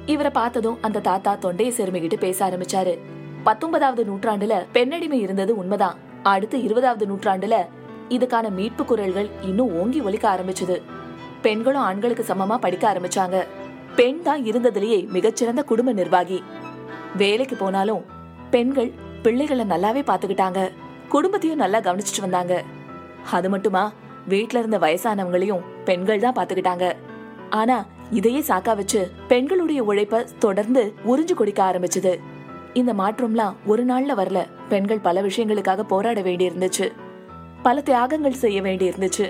இவரை 0.05 0.31
பார்த்ததும் 0.31 0.77
அந்த 0.81 0.99
தாத்தா 0.99 1.35
தொண்டையை 1.35 1.75
செருமிகிட்டு 1.75 2.17
பேச 2.17 2.49
ஆரம்பிச்சாரு. 2.49 2.97
பத்தொன்பதாவது 3.43 4.03
நூற்றாண்டுல 4.03 4.65
பெண்ணடிமை 4.71 5.19
இருந்தது 5.19 5.57
உண்மைதான். 5.57 6.04
அடுத்து 6.31 6.57
இருபதாவது 6.67 7.05
நூற்றாண்டுல 7.11 7.55
இதுக்கான 8.15 8.49
மீட்பு 8.57 8.83
குரல்கள் 8.85 9.29
இன்னும் 9.49 9.73
ஓங்கி 9.79 9.99
ஒலிக்க 10.07 10.25
ஆரம்பிச்சது. 10.33 10.75
பெண்களும் 11.45 11.85
ஆண்களுக்கு 11.89 12.23
சமமா 12.27 12.55
படிக்க 12.57 12.83
ஆரம்பிச்சாங்க. 12.91 13.37
பெண் 13.95 14.21
தான் 14.27 14.41
இருந்ததுலயே 14.49 14.99
மிகச்சிறந்த 15.15 15.61
குடும்ப 15.63 15.91
நிர்வாகி. 15.93 16.39
வேலைக்கு 17.21 17.55
போனாலும் 17.55 18.03
பெண்கள் 18.53 18.91
பிள்ளைகளை 19.23 19.65
நல்லாவே 19.65 20.01
பாத்துக்கிட்டாங்க 20.09 20.61
குடும்பத்தையும் 21.13 21.61
நல்லா 21.63 21.79
கவனிச்சிட்டு 21.79 22.25
வந்தாங்க. 22.25 22.53
அது 23.37 23.49
மட்டுமா 23.53 23.83
வீட்ல 24.31 24.59
இருந்த 24.59 24.77
வயசானவங்களையும் 24.85 25.65
பெண்கள் 25.89 26.23
தான் 26.25 26.37
பாத்துக்கிட்டாங்க 26.37 26.85
ஆனா 27.59 27.77
இதையே 28.19 28.41
சாக்கா 28.47 28.73
வச்சு 28.75 29.01
பெண்களுடைய 29.27 29.81
உழைப்ப 29.83 30.25
தொடர்ந்து 30.39 30.83
உறிஞ்சு 31.11 31.33
கொடிக்க 31.33 31.61
ஆரம்பிச்சது. 31.69 32.13
இந்த 32.79 32.93
மாற்றம்லாம் 32.93 33.53
ஒரு 33.65 33.85
நாள்ல 33.85 34.13
வரல. 34.19 34.39
பெண்கள் 34.69 34.99
பல 34.99 35.21
விஷயங்களுக்காக 35.21 35.81
போராட 35.81 36.21
வேண்டி 36.21 36.49
இருந்துச்சு 36.49 36.85
பல 37.63 37.81
தியாகங்கள் 37.81 38.41
செய்ய 38.43 38.61
வேண்டி 38.61 38.89
இருந்துச்சு 38.89 39.25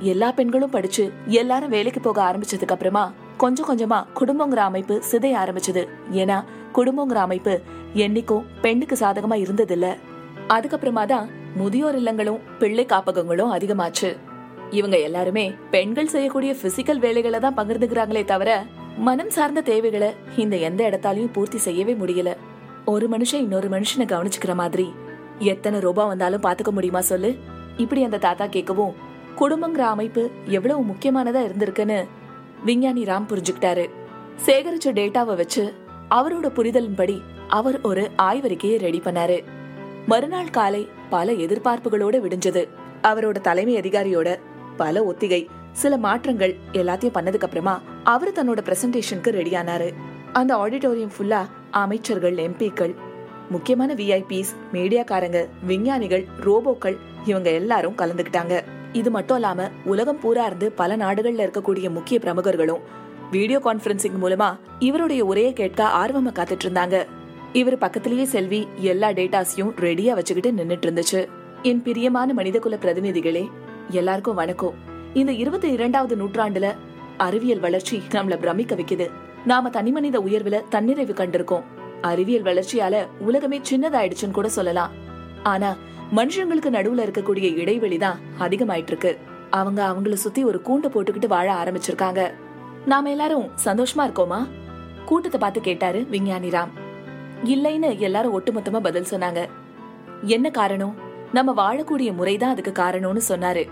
எல்லா 0.00 0.32
பெண்களும் 0.32 0.70
படிச்சு 0.70 1.04
எல்லாரும் 1.26 1.68
வேலைக்கு 1.68 2.00
போக 2.00 2.20
ஆரம்பிச்சதுக்கு 2.22 2.74
அப்புறமா 2.76 3.12
கொஞ்சம் 3.36 3.68
கொஞ்சமா 3.70 3.98
குடும்பங்கிற 4.20 4.60
அமைப்பு 4.68 5.02
சிதைய 5.10 5.34
ஆரம்பிச்சது. 5.42 5.82
ஏன்னா 6.12 6.44
குடும்பங்கிற 6.74 7.18
அமைப்பு 7.26 7.60
என்னைக்கும் 7.94 8.46
பெண்ணுக்கு 8.60 8.96
சாதகமா 9.00 9.38
இருந்ததில்ல. 9.44 9.88
அதுக்கப்புறமா 10.48 11.04
தான் 11.06 11.28
முதியோர் 11.56 11.98
இல்லங்களும் 11.98 12.40
பிள்ளை 12.58 12.86
காப்பகங்களும் 12.86 13.52
அதிகமாச்சு. 13.52 14.16
இவங்க 14.70 14.96
எல்லாருமே 14.98 15.54
பெண்கள் 15.70 16.06
செய்யக்கூடிய 16.06 16.54
பிசிக்கல் 16.62 16.98
வேலைகளை 16.98 17.38
தான் 17.40 17.56
பகிர்ந்துக்கிறாங்களே 17.56 18.24
தவிர 18.24 18.62
மனம் 18.98 19.30
சார்ந்த 19.30 19.60
தேவைகளை 19.60 20.10
இந்த 20.36 20.56
எந்த 20.56 20.80
இடத்தாலையும் 20.90 21.32
பூர்த்தி 21.32 21.58
செய்யவே 21.58 21.94
முடியல. 21.94 22.32
ஒரு 22.86 23.08
மனுஷன் 23.08 23.34
இன்னொரு 23.34 23.68
மனுஷனை 23.68 24.04
கவனிச்சுக்கிற 24.04 24.54
மாதிரி. 24.54 24.94
எத்தனை 25.38 25.80
ரூபா 25.80 26.06
வந்தாலும் 26.06 26.42
பாத்துக்க 26.42 26.70
முடியுமா 26.70 27.00
சொல்லு? 27.00 27.36
இப்படி 27.76 28.04
அந்த 28.04 28.18
தாத்தா 28.18 28.44
கேட்கவும் 28.44 28.92
குடும்பங்கிற 29.38 29.78
அமைப்பு 29.78 30.30
எவ்வளவு 30.46 30.84
முக்கியமானதா 30.84 31.40
இருந்திருக்குன்னு 31.46 32.04
விஞ்ஞானி 32.64 33.04
ராம் 33.04 33.28
புரிஞ்சுக்கிட்டாரு. 33.28 33.90
சேகரிச்ச 34.46 34.84
டேட்டாவை 34.84 35.36
வச்சு 35.36 35.74
அவரோட 36.10 36.48
புரிதலின்படி 36.48 37.22
அவர் 37.48 37.80
ஒரு 37.80 38.10
ஆய்வறிக்கையை 38.18 38.78
ரெடி 38.78 39.00
பண்ணாரு. 39.04 39.44
மறுநாள் 40.06 40.50
காலை 40.50 40.88
பல 41.10 41.32
எதிர்பார்ப்புகளோட 41.32 42.20
விடிஞ்சது. 42.20 42.68
அவரோட 43.02 43.40
தலைமை 43.40 43.80
அதிகாரியோட 43.80 44.38
பல 44.76 45.04
ஒத்திகை 45.04 45.48
சில 45.72 45.96
மாற்றங்கள் 45.96 46.56
எல்லாத்தையும் 46.72 47.14
பண்ணதுக்கு 47.14 47.42
அப்புறமா 47.42 47.80
அவர் 48.04 48.32
தன்னோட 48.32 48.58
பிரசன்டேஷனுக்கு 48.58 49.30
ரெடியானாரு 49.30 49.92
அந்த 50.32 50.56
ஆடிட்டோரியம் 50.56 51.10
ஃபுல்லா 51.18 51.44
அமைச்சர்கள் 51.82 52.34
எம்பிக்கள் 52.34 52.94
முக்கியமான 53.50 53.94
விஐபிஸ் 53.94 54.52
மீடியாக்காரங்க 54.72 55.38
விஞ்ஞானிகள் 55.66 56.24
ரோபோக்கள் 56.44 56.96
இவங்க 57.24 57.50
எல்லாரும் 57.50 57.96
கலந்துக்கிட்டாங்க. 57.96 58.54
இது 58.92 59.10
மட்டும் 59.10 59.36
இல்லாம 59.36 59.68
உலகம் 59.84 60.20
பூரா 60.20 60.46
இருந்து 60.46 60.72
பல 60.72 60.96
நாடுகள்ல 60.96 61.44
இருக்கக்கூடிய 61.46 61.90
முக்கிய 61.90 62.20
பிரமுகர்களும் 62.22 62.84
வீடியோ 63.30 63.58
கான்பரன்சிங் 63.58 64.18
மூலமா 64.22 64.58
இவருடைய 64.78 65.24
உரையை 65.24 65.52
கேட்க 65.52 65.84
ஆர்வமா 65.84 66.32
காத்துட்டு 66.34 66.66
இருந்தாங்க. 66.66 67.06
இவர் 67.52 67.78
பக்கத்திலேயே 67.78 68.24
செல்வி 68.24 68.68
எல்லா 68.76 69.10
டேட்டாஸையும் 69.10 69.74
ரெடியா 69.86 70.14
வச்சுக்கிட்டு 70.14 70.62
நின்னுட்டு 70.62 70.88
இருந்துச்சு. 70.88 71.26
என் 71.62 71.82
பிரியமான 71.82 72.32
மனிதகுல 72.32 72.78
பிரதிநிதிகளே 72.82 73.44
எல்லாருக்கும் 73.90 74.34
வணக்கம். 74.34 74.74
இந்த 75.14 75.32
இருபத்தி 75.32 75.68
இரண்டாவது 75.68 76.16
நூற்றாண்டுல 76.16 76.74
அறிவியல் 77.16 77.60
வளர்ச்சி 77.60 78.02
நம்மள 78.10 78.36
பிரமிக்க 78.38 78.74
வைக்குது. 78.74 79.10
நாம 79.44 79.70
தனிமனித 79.70 80.20
உயர்வுல 80.20 80.62
தன்னிறைவு 80.70 81.12
கண்டிருக்கோம். 81.12 81.62
அறிவியல் 82.00 82.42
வளர்ச்சியால 82.42 83.06
உலகமே 83.18 83.60
சின்னதாயிடுச்சுன்னு 83.70 84.30
கூட 84.30 84.48
சொல்லலாம். 84.48 84.90
ஆனா 85.42 85.76
மனுஷங்களுக்கு 86.16 86.70
நடுவுல 86.70 87.04
இருக்கக்கூடிய 87.04 87.56
இடைவெளி 87.56 87.98
தான் 87.98 88.18
அதிகமாயிட்டு 88.40 88.86
இருக்கு 88.86 89.18
அவங்க 89.50 89.84
அவங்கள 89.86 90.12
சுத்தி 90.12 90.44
ஒரு 90.44 90.60
கூண்டை 90.64 90.86
போட்டுக்கிட்டு 90.86 91.26
வாழ 91.26 91.54
ஆரம்பிச்சிருக்காங்க. 91.54 92.30
நாம 92.86 93.10
எல்லாரும் 93.10 93.50
சந்தோஷமா 93.64 93.96
இருக்கோமா? 93.96 94.46
கூட்டத்தை 95.04 95.40
பார்த்து 95.40 95.60
கேட்டாரு 95.60 96.06
விஞ்ஞானி 96.10 96.48
ராம். 96.48 96.68
இல்லைன்னு 97.44 97.98
எல்லாரும் 97.98 98.40
ஒட்டுமொத்தமா 98.40 98.80
பதில் 98.80 99.10
சொன்னாங்க. 99.10 99.48
என்ன 100.22 100.50
காரணம்? 100.50 100.94
நம்ம 101.32 101.52
வாழக்கூடிய 101.54 102.14
முறைதான் 102.14 102.50
அதுக்கு 102.50 102.82
காரணம்னு 102.82 103.20
சொன்னாரு. 103.28 103.68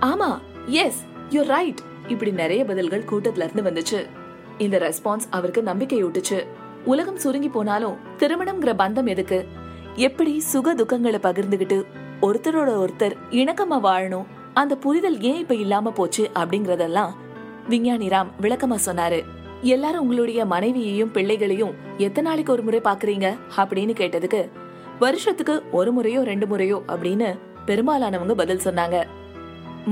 ஆமா 0.00 0.38
எஸ் 0.66 1.04
யூ 1.30 1.42
ரைட் 1.42 1.80
இப்படி 2.08 2.30
நிறைய 2.30 2.64
பதில்கள் 2.64 3.04
கூட்டத்துல 3.10 3.50
இருந்து 3.52 3.82
வந்துச்சு. 3.82 4.21
இந்த 4.64 4.78
ரெஸ்பான்ஸ் 4.78 5.26
அவருக்கு 5.36 5.62
நம்பிக்கையூட்டுச்சு. 5.62 6.38
உலகம் 6.84 7.20
சுருங்கி 7.24 7.48
போனாலும் 7.48 7.98
திருமணம்ங்கிற 8.18 8.72
பந்தம் 8.82 9.10
எதுக்கு? 9.14 9.38
எப்படி 10.06 10.32
சுக 10.50 10.74
துக்கங்களை 10.74 11.18
பகிர்ந்துகிட்டு 11.26 11.78
ஒருத்தரோட 12.26 12.70
ஒருத்தர் 12.82 13.14
இணக்கமா 13.40 13.78
வாழணும் 13.88 14.28
அந்த 14.60 14.74
புரிதல் 14.76 15.18
ஏன் 15.20 15.38
இப்ப 15.42 15.54
இல்லாம 15.54 15.90
போச்சு 15.90 16.24
அப்படிங்கறதெல்லாம் 16.40 17.12
விஞ்ஞானி 17.68 18.08
ராம் 18.08 18.30
விளக்கமா 18.40 18.76
சொன்னாரு. 18.86 19.20
எல்லாரும் 19.74 20.00
உங்களுடைய 20.00 20.44
மனைவியையும் 20.52 21.12
பிள்ளைகளையும் 21.16 21.74
எத்தனை 21.98 22.26
நாளைக்கு 22.28 22.52
ஒரு 22.52 22.62
முறை 22.62 22.80
பாக்குறீங்க 22.84 23.26
அப்படின்னு 23.56 23.94
கேட்டதுக்கு 24.00 24.40
வருஷத்துக்கு 24.98 25.54
ஒரு 25.78 25.90
முறையோ 25.92 26.20
ரெண்டு 26.30 26.46
முறையோ 26.46 26.78
அப்படின்னு 26.88 27.28
பெரும்பாலானவங்க 27.66 28.34
பதில் 28.42 28.64
சொன்னாங்க. 28.64 28.98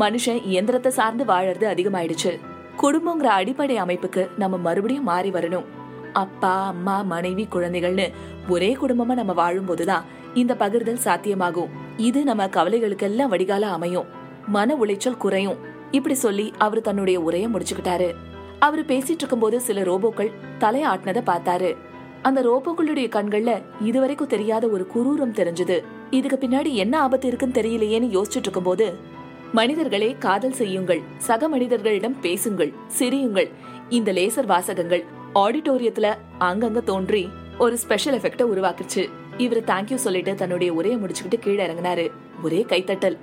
மனுஷன் 0.00 0.40
இயந்திரத்தை 0.44 0.90
சார்ந்து 0.98 1.24
வாழறது 1.24 1.66
அதிகமாயிடுச்சு. 1.74 2.32
குடும்பங்கிற 2.82 3.22
அடிப்படை 3.22 3.82
அமைப்புக்கு 3.82 4.28
நம்ம 4.38 4.56
மறுபடியும் 4.56 5.04
மாறி 5.04 5.30
வரணும். 5.30 5.64
அப்பா 6.12 6.66
அம்மா 6.66 7.02
மனைவி 7.02 7.46
குழந்தைகள்னு 7.52 8.12
ஒரே 8.48 8.76
குடும்பமா 8.82 9.24
நம்ம 9.24 9.32
வாழும்போதுதான் 9.32 10.02
இந்த 10.34 10.54
பகிர்தல் 10.58 11.04
சாத்தியமாகும். 11.04 11.68
இது 11.96 12.24
நம்ம 12.24 12.46
கவலைகளுக்கெல்லாம் 12.46 13.28
வடிகால 13.28 13.66
அமையும். 13.66 14.06
மன 14.46 14.74
உளைச்சல் 14.74 15.16
குறையும். 15.16 15.56
இப்படி 15.90 16.14
சொல்லி 16.14 16.52
அவர் 16.58 16.80
தன்னுடைய 16.80 17.20
உரைய 17.20 17.48
முடிச்சுக்கிட்டாரு. 17.54 18.14
அவரு 18.58 18.82
பேசிட்டு 18.82 19.18
இருக்கும்போது 19.18 19.60
சில 19.60 19.80
ரோபோக்கள் 19.80 20.32
தலையாட்டினத 20.60 21.22
பார்த்தாரு. 21.26 21.76
அந்த 22.22 22.42
ரோபோக்களுடைய 22.42 23.06
கண்கள்ல 23.08 23.62
இதுவரைக்கும் 23.80 24.26
தெரியாத 24.26 24.68
ஒரு 24.68 24.86
குரூரம் 24.94 25.36
தெரிஞ்சது. 25.36 25.84
இதுக்கு 26.10 26.46
பின்னாடி 26.46 26.72
என்ன 26.72 27.00
ஆபத்து 27.00 27.26
இருக்குன்னு 27.26 27.60
தெரியலையேன்னு 27.60 28.22
யோசிச்சுட்டு 28.22 28.46
இருக்கும்போது 28.46 29.18
மனிதர்களே 29.52 30.16
காதல் 30.18 30.52
செய்யுங்கள். 30.52 31.00
சக 31.18 31.48
மனிதர்களிடம் 31.48 32.20
பேசுங்கள். 32.20 32.72
சிரியுங்கள். 32.98 33.50
இந்த 33.88 34.12
லேசர் 34.12 34.46
வாசகங்கள் 34.46 35.04
ஆடிட்டோரியத்துல 35.34 36.14
அங்கங்க 36.40 36.82
தோன்றி 36.82 37.28
ஒரு 37.58 37.78
ஸ்பெஷல் 37.78 38.18
எஃபெக்ட 38.18 38.44
உருவாக்குச்சு. 38.54 39.10
இவர் 39.36 39.64
தேங்க்யூ 39.64 39.94
சொல்லிட்டு 39.94 40.34
தன்னுடைய 40.34 40.72
உரையை 40.72 41.00
முடிச்சுக்கிட்டு 41.00 41.38
கீழே 41.40 41.66
இறங்கினாரு. 41.66 42.10
ஒரே 42.42 42.66
கைத்தட்டல். 42.68 43.16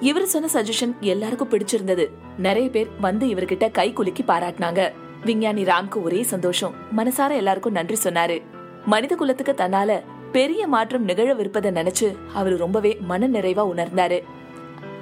இவர் 0.00 0.26
சொன்ன 0.26 0.48
சஜஷன் 0.52 0.98
எல்லாருக்கும் 1.00 1.50
பிடிச்சிருந்தது. 1.50 2.08
நிறைய 2.38 2.68
பேர் 2.68 2.88
வந்து 3.00 3.26
இவர்கிட்ட 3.26 3.70
கை 3.70 3.92
குலுக்கி 3.92 4.22
பாராட்டினாங்க. 4.22 4.92
விஞ்ஞானி 5.24 5.62
ராம்க்கு 5.62 6.02
ஒரே 6.02 6.22
சந்தோஷம். 6.22 6.74
மனசார 6.96 7.30
எல்லாருக்கும் 7.30 7.72
நன்றி 7.72 8.10
சொன்னாரு. 8.10 8.42
மனித 8.86 9.14
குலத்துக்கு 9.14 9.52
தன்னால 9.52 10.00
பெரிய 10.32 10.66
மாற்றம் 10.66 11.08
நிகழவிருப்பதை 11.08 11.70
நினைச்சு 11.70 12.16
அவர் 12.34 12.56
ரொம்பவே 12.56 12.98
மன 13.00 13.28
நிறைவா 13.28 13.64
உணர்ந்தாரு. 13.76 14.22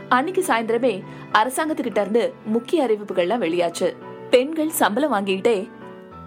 அன்னைக்கு 0.09 0.45
சாயந்தரமே 0.49 1.03
அரசாங்கத்துக்கிட்ட 1.33 2.01
இருந்து 2.01 2.33
முக்கிய 2.45 2.87
அறிவிப்புகள்லாம் 2.87 3.43
வெளியாச்சு. 3.45 3.95
பெண்கள் 4.31 4.69
சம்பளம் 4.69 5.13
வாங்கிக்கிட்டே 5.13 5.69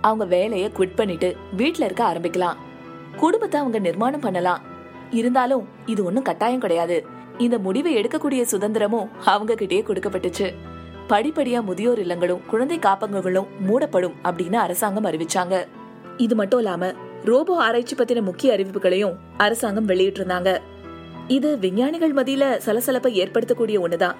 அவங்க 0.01 0.25
வேலைய 0.25 0.69
குவிட் 0.77 0.95
பண்ணிட்டு 0.95 1.35
வீட்ல 1.55 1.85
இருக்க 1.85 2.13
ஆரம்பிக்கலாம். 2.13 2.55
குடும்பத்தை 3.17 3.59
அவங்க 3.59 3.79
நிர்மாணம் 3.79 4.19
பண்ணலாம். 4.19 4.61
இருந்தாலும் 5.11 5.67
இது 5.85 6.03
ஒண்ணும் 6.03 6.23
கட்டாயம் 6.23 6.59
கிடையாது. 6.59 7.05
இந்த 7.37 7.57
முடிவை 7.57 7.97
எடுக்கக்கூடிய 7.97 8.45
சுதந்திரமும் 8.51 9.09
அவங்க 9.25 9.53
கிட்டயே 9.53 9.83
கொடுக்கப்பட்டுச்சு. 9.83 10.53
படிப்படியா 11.09 11.63
முதியோர் 11.63 11.99
இல்லங்களும் 11.99 12.45
குழந்தை 12.45 12.79
காப்பகங்களும் 12.79 13.47
மூடப்படும் 13.59 14.13
அப்படின்னு 14.23 14.55
அரசாங்கம் 14.55 15.05
அறிவிச்சாங்க. 15.05 15.65
இது 16.17 16.35
மட்டும் 16.35 16.59
இல்லாம 16.59 16.93
ரோபோ 17.23 17.63
ஆராய்ச்சி 17.63 17.95
பத்தின 17.95 18.21
முக்கிய 18.21 18.53
அறிவிப்புகளையும் 18.53 19.15
அரசாங்கம் 19.37 19.87
வெளியிட்டிருந்தாங்க. 19.87 20.61
இது 21.27 21.57
விஞ்ஞானிகள் 21.59 22.13
மத்தியில 22.13 22.59
சலசலப்பை 22.65 23.11
ஏற்படுத்தக்கூடிய 23.13 23.79
ஒண்ணுதான் 23.79 24.15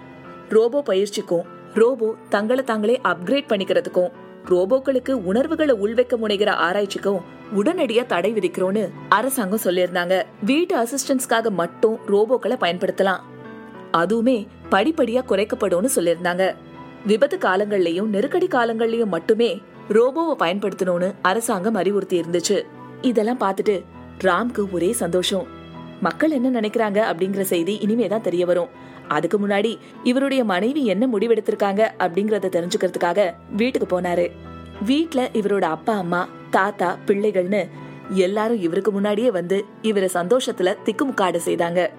ரோபோ 0.49 0.81
பயிற்சிக்கும் 0.81 1.45
ரோபோ 1.73 2.15
தங்களை 2.29 2.63
தாங்களே 2.63 3.01
அப்கிரேட் 3.03 3.47
பண்ணிக்கிறதுக்கும் 3.47 4.11
ரோபோக்களுக்கு 4.49 5.11
உணர்வுகளை 5.11 5.75
உள்வைக்க 5.75 6.15
முனைகிற 6.17 6.49
ஆராய்ச்சிக்கும் 6.49 7.21
உடனடியா 7.55 8.05
தடை 8.05 8.33
விதிக்கிறோம்னு 8.33 8.89
அரசாங்கம் 9.09 9.59
சொல்லியிருந்தாங்க. 9.63 10.23
வீட்டு 10.41 10.77
அசிஸ்டன்ஸ்க்காக 10.77 11.49
மட்டும் 11.49 11.99
ரோபோக்களை 12.07 12.57
பயன்படுத்தலாம். 12.59 13.19
அதுவுமே 13.93 14.47
படிப்படியா 14.71 15.21
குறைக்கப்படும் 15.27 15.87
சொல்லியிருந்தாங்க. 15.95 16.55
விபத்து 17.05 17.37
காலங்கள்லயும் 17.37 18.07
நெருக்கடி 18.07 18.47
காலங்கள்லயும் 18.47 19.07
மட்டுமே 19.07 19.61
ரோபோவை 19.89 20.35
பயன்படுத்தணும்னு 20.39 21.13
அரசாங்கம் 21.21 21.75
அறிவுறுத்தி 21.75 22.21
இருந்துச்சு 22.21 22.61
இதெல்லாம் 23.01 23.39
பார்த்துட்டு 23.39 23.83
ராம்க்கு 24.21 24.71
ஒரே 24.71 24.91
சந்தோஷம். 24.91 25.59
மக்கள் 26.01 26.31
என்ன 26.31 26.59
நினைக்கிறாங்க 26.59 26.99
அப்படிங்கிற 27.11 27.41
செய்தி 27.41 27.75
இனிமே 27.75 28.07
தான் 28.07 28.21
தெரிய 28.21 28.45
வரும். 28.45 28.67
அதுக்கு 29.07 29.47
முன்னாடி 29.47 29.77
இவருடைய 30.03 30.43
மனைவி 30.43 30.85
என்ன 30.85 31.07
முடிவெடுத்திருக்காங்க 31.07 31.87
அப்படிங்கறத 31.99 32.49
தெரிஞ்சுக்கிறதுக்காக 32.55 33.33
வீட்டுக்கு 33.55 34.01
போனாரு. 34.01 34.31
வீட்டுல 34.87 35.27
இவரோட 35.33 35.61
அப்பா 35.61 35.93
அம்மா 35.93 36.29
தாத்தா 36.49 36.97
பிள்ளைகள்னு 37.07 37.69
எல்லாரும் 38.09 38.61
இவருக்கு 38.61 38.91
முன்னாடியே 38.91 39.31
வந்து 39.31 39.65
இவர 39.81 40.09
சந்தோஷத்துல 40.13 40.75
திக்குமுக்காடு 40.85 41.39
செய்தாங்க. 41.45 41.89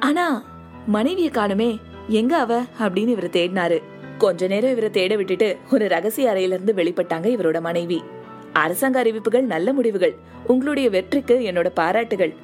ஆனா 0.00 0.44
மனைவிய 0.92 1.30
காணுமே 1.30 1.78
எங்க 2.08 2.36
அவ? 2.36 2.62
அப்படின்னு 2.78 3.08
இவர் 3.08 3.28
தேடினாரு. 3.28 3.82
கொஞ்ச 4.18 4.46
நேரம் 4.46 4.70
இவரை 4.70 4.90
தேட 4.90 5.16
விட்டுட்டு 5.16 5.56
ஒரு 5.72 5.88
ரகசிய 5.88 6.32
அறையில 6.32 6.58
இருந்து 6.58 6.72
வெளிப்பட்டாங்க 6.72 7.26
இவரோட 7.26 7.60
மனைவி. 7.60 8.02
அரசாங்க 8.52 8.98
அறிவிப்புகள் 8.98 9.44
நல்ல 9.44 9.72
முடிவுகள் 9.72 10.14
உங்களுடைய 10.46 10.90
வெற்றிக்கு 10.90 11.38
என்னோட 11.38 11.68
பாராட்டுகள் 11.74 12.34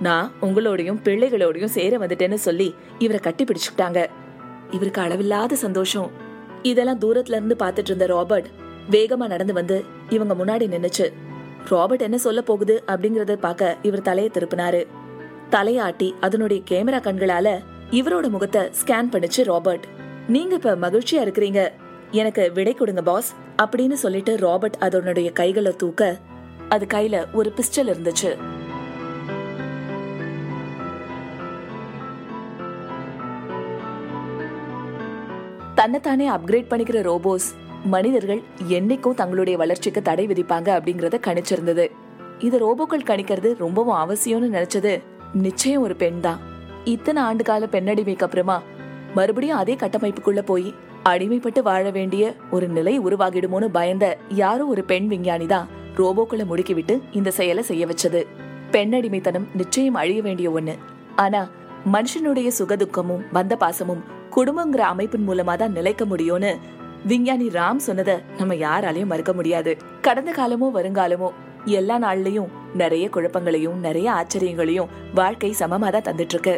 நான் 0.00 0.32
உங்களோடையும் 0.42 1.00
பிள்ளைகளோடையும் 1.04 1.74
சேர 1.76 1.98
வந்துட்டேன்னு 1.98 2.34
சொல்லி 2.34 2.74
இவரை 2.98 3.20
கட்டி 3.20 3.44
பிடிச்சுக்கிட்டாங்க. 3.44 4.06
இவருக்கு 4.70 5.00
அளவில்லாத 5.00 5.54
சந்தோஷம். 5.54 6.10
இதெல்லாம் 6.62 7.00
தூரத்துல 7.00 7.38
இருந்து 7.38 7.56
பாத்துட்டு 7.58 7.84
இருந்த 7.84 8.06
ராபர்ட் 8.06 8.46
வேகமா 8.90 9.26
நடந்து 9.26 9.52
வந்து 9.52 9.84
இவங்க 10.08 10.34
முன்னாடி 10.34 10.64
நின்னுச்சு. 10.64 11.12
ராபர்ட் 11.68 12.00
என்ன 12.00 12.18
சொல்ல 12.18 12.42
போகுது 12.42 12.82
அப்படிங்கறத 12.86 13.36
பார்க்க 13.36 13.76
இவர் 13.82 14.02
தலையை 14.02 14.30
திருப்பினாரு. 14.34 14.86
தலையாட்டி 15.50 16.12
அதனுடைய 16.20 16.62
கேமரா 16.70 17.00
கண்களால 17.00 17.62
இவரோட 17.90 18.28
முகத்தை 18.28 18.62
ஸ்கேன் 18.62 19.10
பண்ணுச்சு 19.12 19.44
ராபர்ட். 19.44 19.84
நீங்க 20.28 20.54
இப்ப 20.54 20.76
மகிழ்ச்சியா 20.76 21.22
இருக்கிறீங்க. 21.26 21.68
எனக்கு 22.10 22.52
விடை 22.52 22.74
கொடுங்க 22.74 23.02
பாஸ் 23.02 23.34
அப்படின்னு 23.62 23.92
சொல்லிட்டு 23.92 24.36
ராபர்ட் 24.36 24.76
அதனுடைய 24.80 25.32
கைகளை 25.32 25.72
தூக்க 25.76 26.16
அது 26.68 26.86
கையில 26.94 27.24
ஒரு 27.32 27.52
பிஸ்டல் 27.56 27.90
இருந்துச்சு. 27.94 28.36
தன்னைத்தானே 35.86 36.26
அப்கிரேட் 36.34 36.68
பண்ணிக்கிற 36.70 36.98
ரோபோஸ் 37.08 37.44
மனிதர்கள் 37.92 38.40
என்னைக்கும் 38.76 39.16
தங்களுடைய 39.18 39.56
வளர்ச்சிக்கு 39.60 40.00
தடை 40.02 40.24
விதிப்பாங்க 40.26 40.68
அப்படிங்கறத 40.76 41.16
கணிச்சிருந்தது. 41.26 41.84
இது 42.38 42.56
ரோபோக்கள் 42.62 43.04
கணிக்கிறது 43.10 43.50
ரொம்பவும் 43.58 43.98
அவசியம்னு 44.04 44.48
நினைச்சது 44.56 44.92
நிச்சயம் 45.44 45.82
ஒரு 45.82 45.96
பெண் 45.96 46.18
தான். 46.20 46.40
இத்தனை 46.84 47.22
ஆண்டு 47.22 47.44
கால 47.44 47.68
பெண்ணடிமைக்கு 47.74 48.26
அப்புறமா 48.28 48.56
மறுபடியும் 49.14 49.56
அதே 49.56 49.76
கட்டமைப்புக்குள்ள 49.82 50.42
போய் 50.50 50.66
அடிமைப்பட்டு 51.12 51.62
வாழ 51.68 51.84
வேண்டிய 51.90 52.34
ஒரு 52.50 52.68
நிலை 52.68 53.00
உருவாகிடுமோன்னு 53.00 53.68
பயந்த 53.78 54.08
யாரோ 54.42 54.66
ஒரு 54.74 54.84
பெண் 54.84 55.06
விஞ்ஞானி 55.06 55.48
தான் 55.54 55.70
ரோபோக்களை 56.00 56.46
முடுக்கிவிட்டு 56.52 56.96
இந்த 57.12 57.36
செயலை 57.38 57.64
செய்ய 57.70 57.86
வச்சது. 57.92 58.22
பெண்ணடிமைத்தனம் 58.70 59.48
நிச்சயம் 59.54 59.94
அழிய 59.94 60.22
வேண்டிய 60.22 60.50
ஒண்ணு. 60.50 60.76
ஆனா 61.16 61.48
மனுஷனுடைய 61.94 62.50
சுகதுக்கமும் 62.58 63.24
பந்த 63.38 63.54
பாசமும் 63.64 64.04
குடும்பங்கிற 64.36 64.82
அமைப்பின் 64.92 65.26
மூலமா 65.28 65.56
தான் 65.56 65.76
நிலைக்க 65.78 66.04
முடியும்னு 66.04 66.52
விஞ்ஞானி 67.10 67.46
ராம் 67.48 67.80
சொன்னத 67.86 68.12
நம்ம 68.38 68.54
யாராலையும் 68.54 69.10
மறுக்க 69.12 69.32
முடியாது. 69.32 69.72
கடந்த 70.06 70.30
காலமோ 70.38 70.66
வருங்காலமோ 70.76 71.28
எல்லா 71.78 71.96
நாள்லயும் 71.98 72.50
நிறைய 72.80 73.04
குழப்பங்களையும் 73.14 73.78
நிறைய 73.86 74.08
ஆச்சரியங்களையும் 74.12 74.90
வாழ்க்கை 75.14 75.50
சமமா 75.60 75.88
தான் 75.94 76.06
தந்துட்டு 76.08 76.34
இருக்கு 76.36 76.54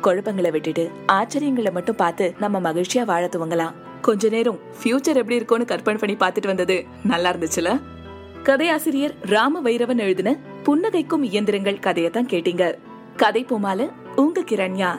குழப்பங்களை 0.00 0.50
விட்டுட்டு 0.50 0.84
ஆச்சரியங்களை 1.16 1.72
மட்டும் 1.72 1.98
பார்த்து 2.02 2.26
நம்ம 2.42 2.60
மகிழ்ச்சியா 2.66 3.04
வாழ 3.10 3.24
துவங்கலாம். 3.26 3.76
கொஞ்ச 4.00 4.28
நேரம் 4.28 4.58
ஃபியூச்சர் 4.78 5.20
எப்படி 5.20 5.38
இருக்கும்னு 5.40 5.70
கற்பனை 5.72 5.98
பண்ணி 6.02 6.16
பார்த்துட்டு 6.22 6.52
வந்தது 6.52 6.76
நல்லா 7.12 7.30
இருந்துச்சுல? 7.32 7.70
கதையாசிரியர் 8.48 9.14
ராம 9.34 9.60
வைரவன் 9.60 10.02
எழுதின 10.06 10.30
புன்னகைக்கும் 10.66 11.24
இயந்திரங்கள் 11.30 11.82
கதையை 11.86 12.10
தான் 12.10 12.30
கேட்டீங்க. 12.32 12.66
கதை 13.16 13.44
போமால 13.50 13.88
உங்க 14.16 14.44
கிரண்யா. 14.50 14.90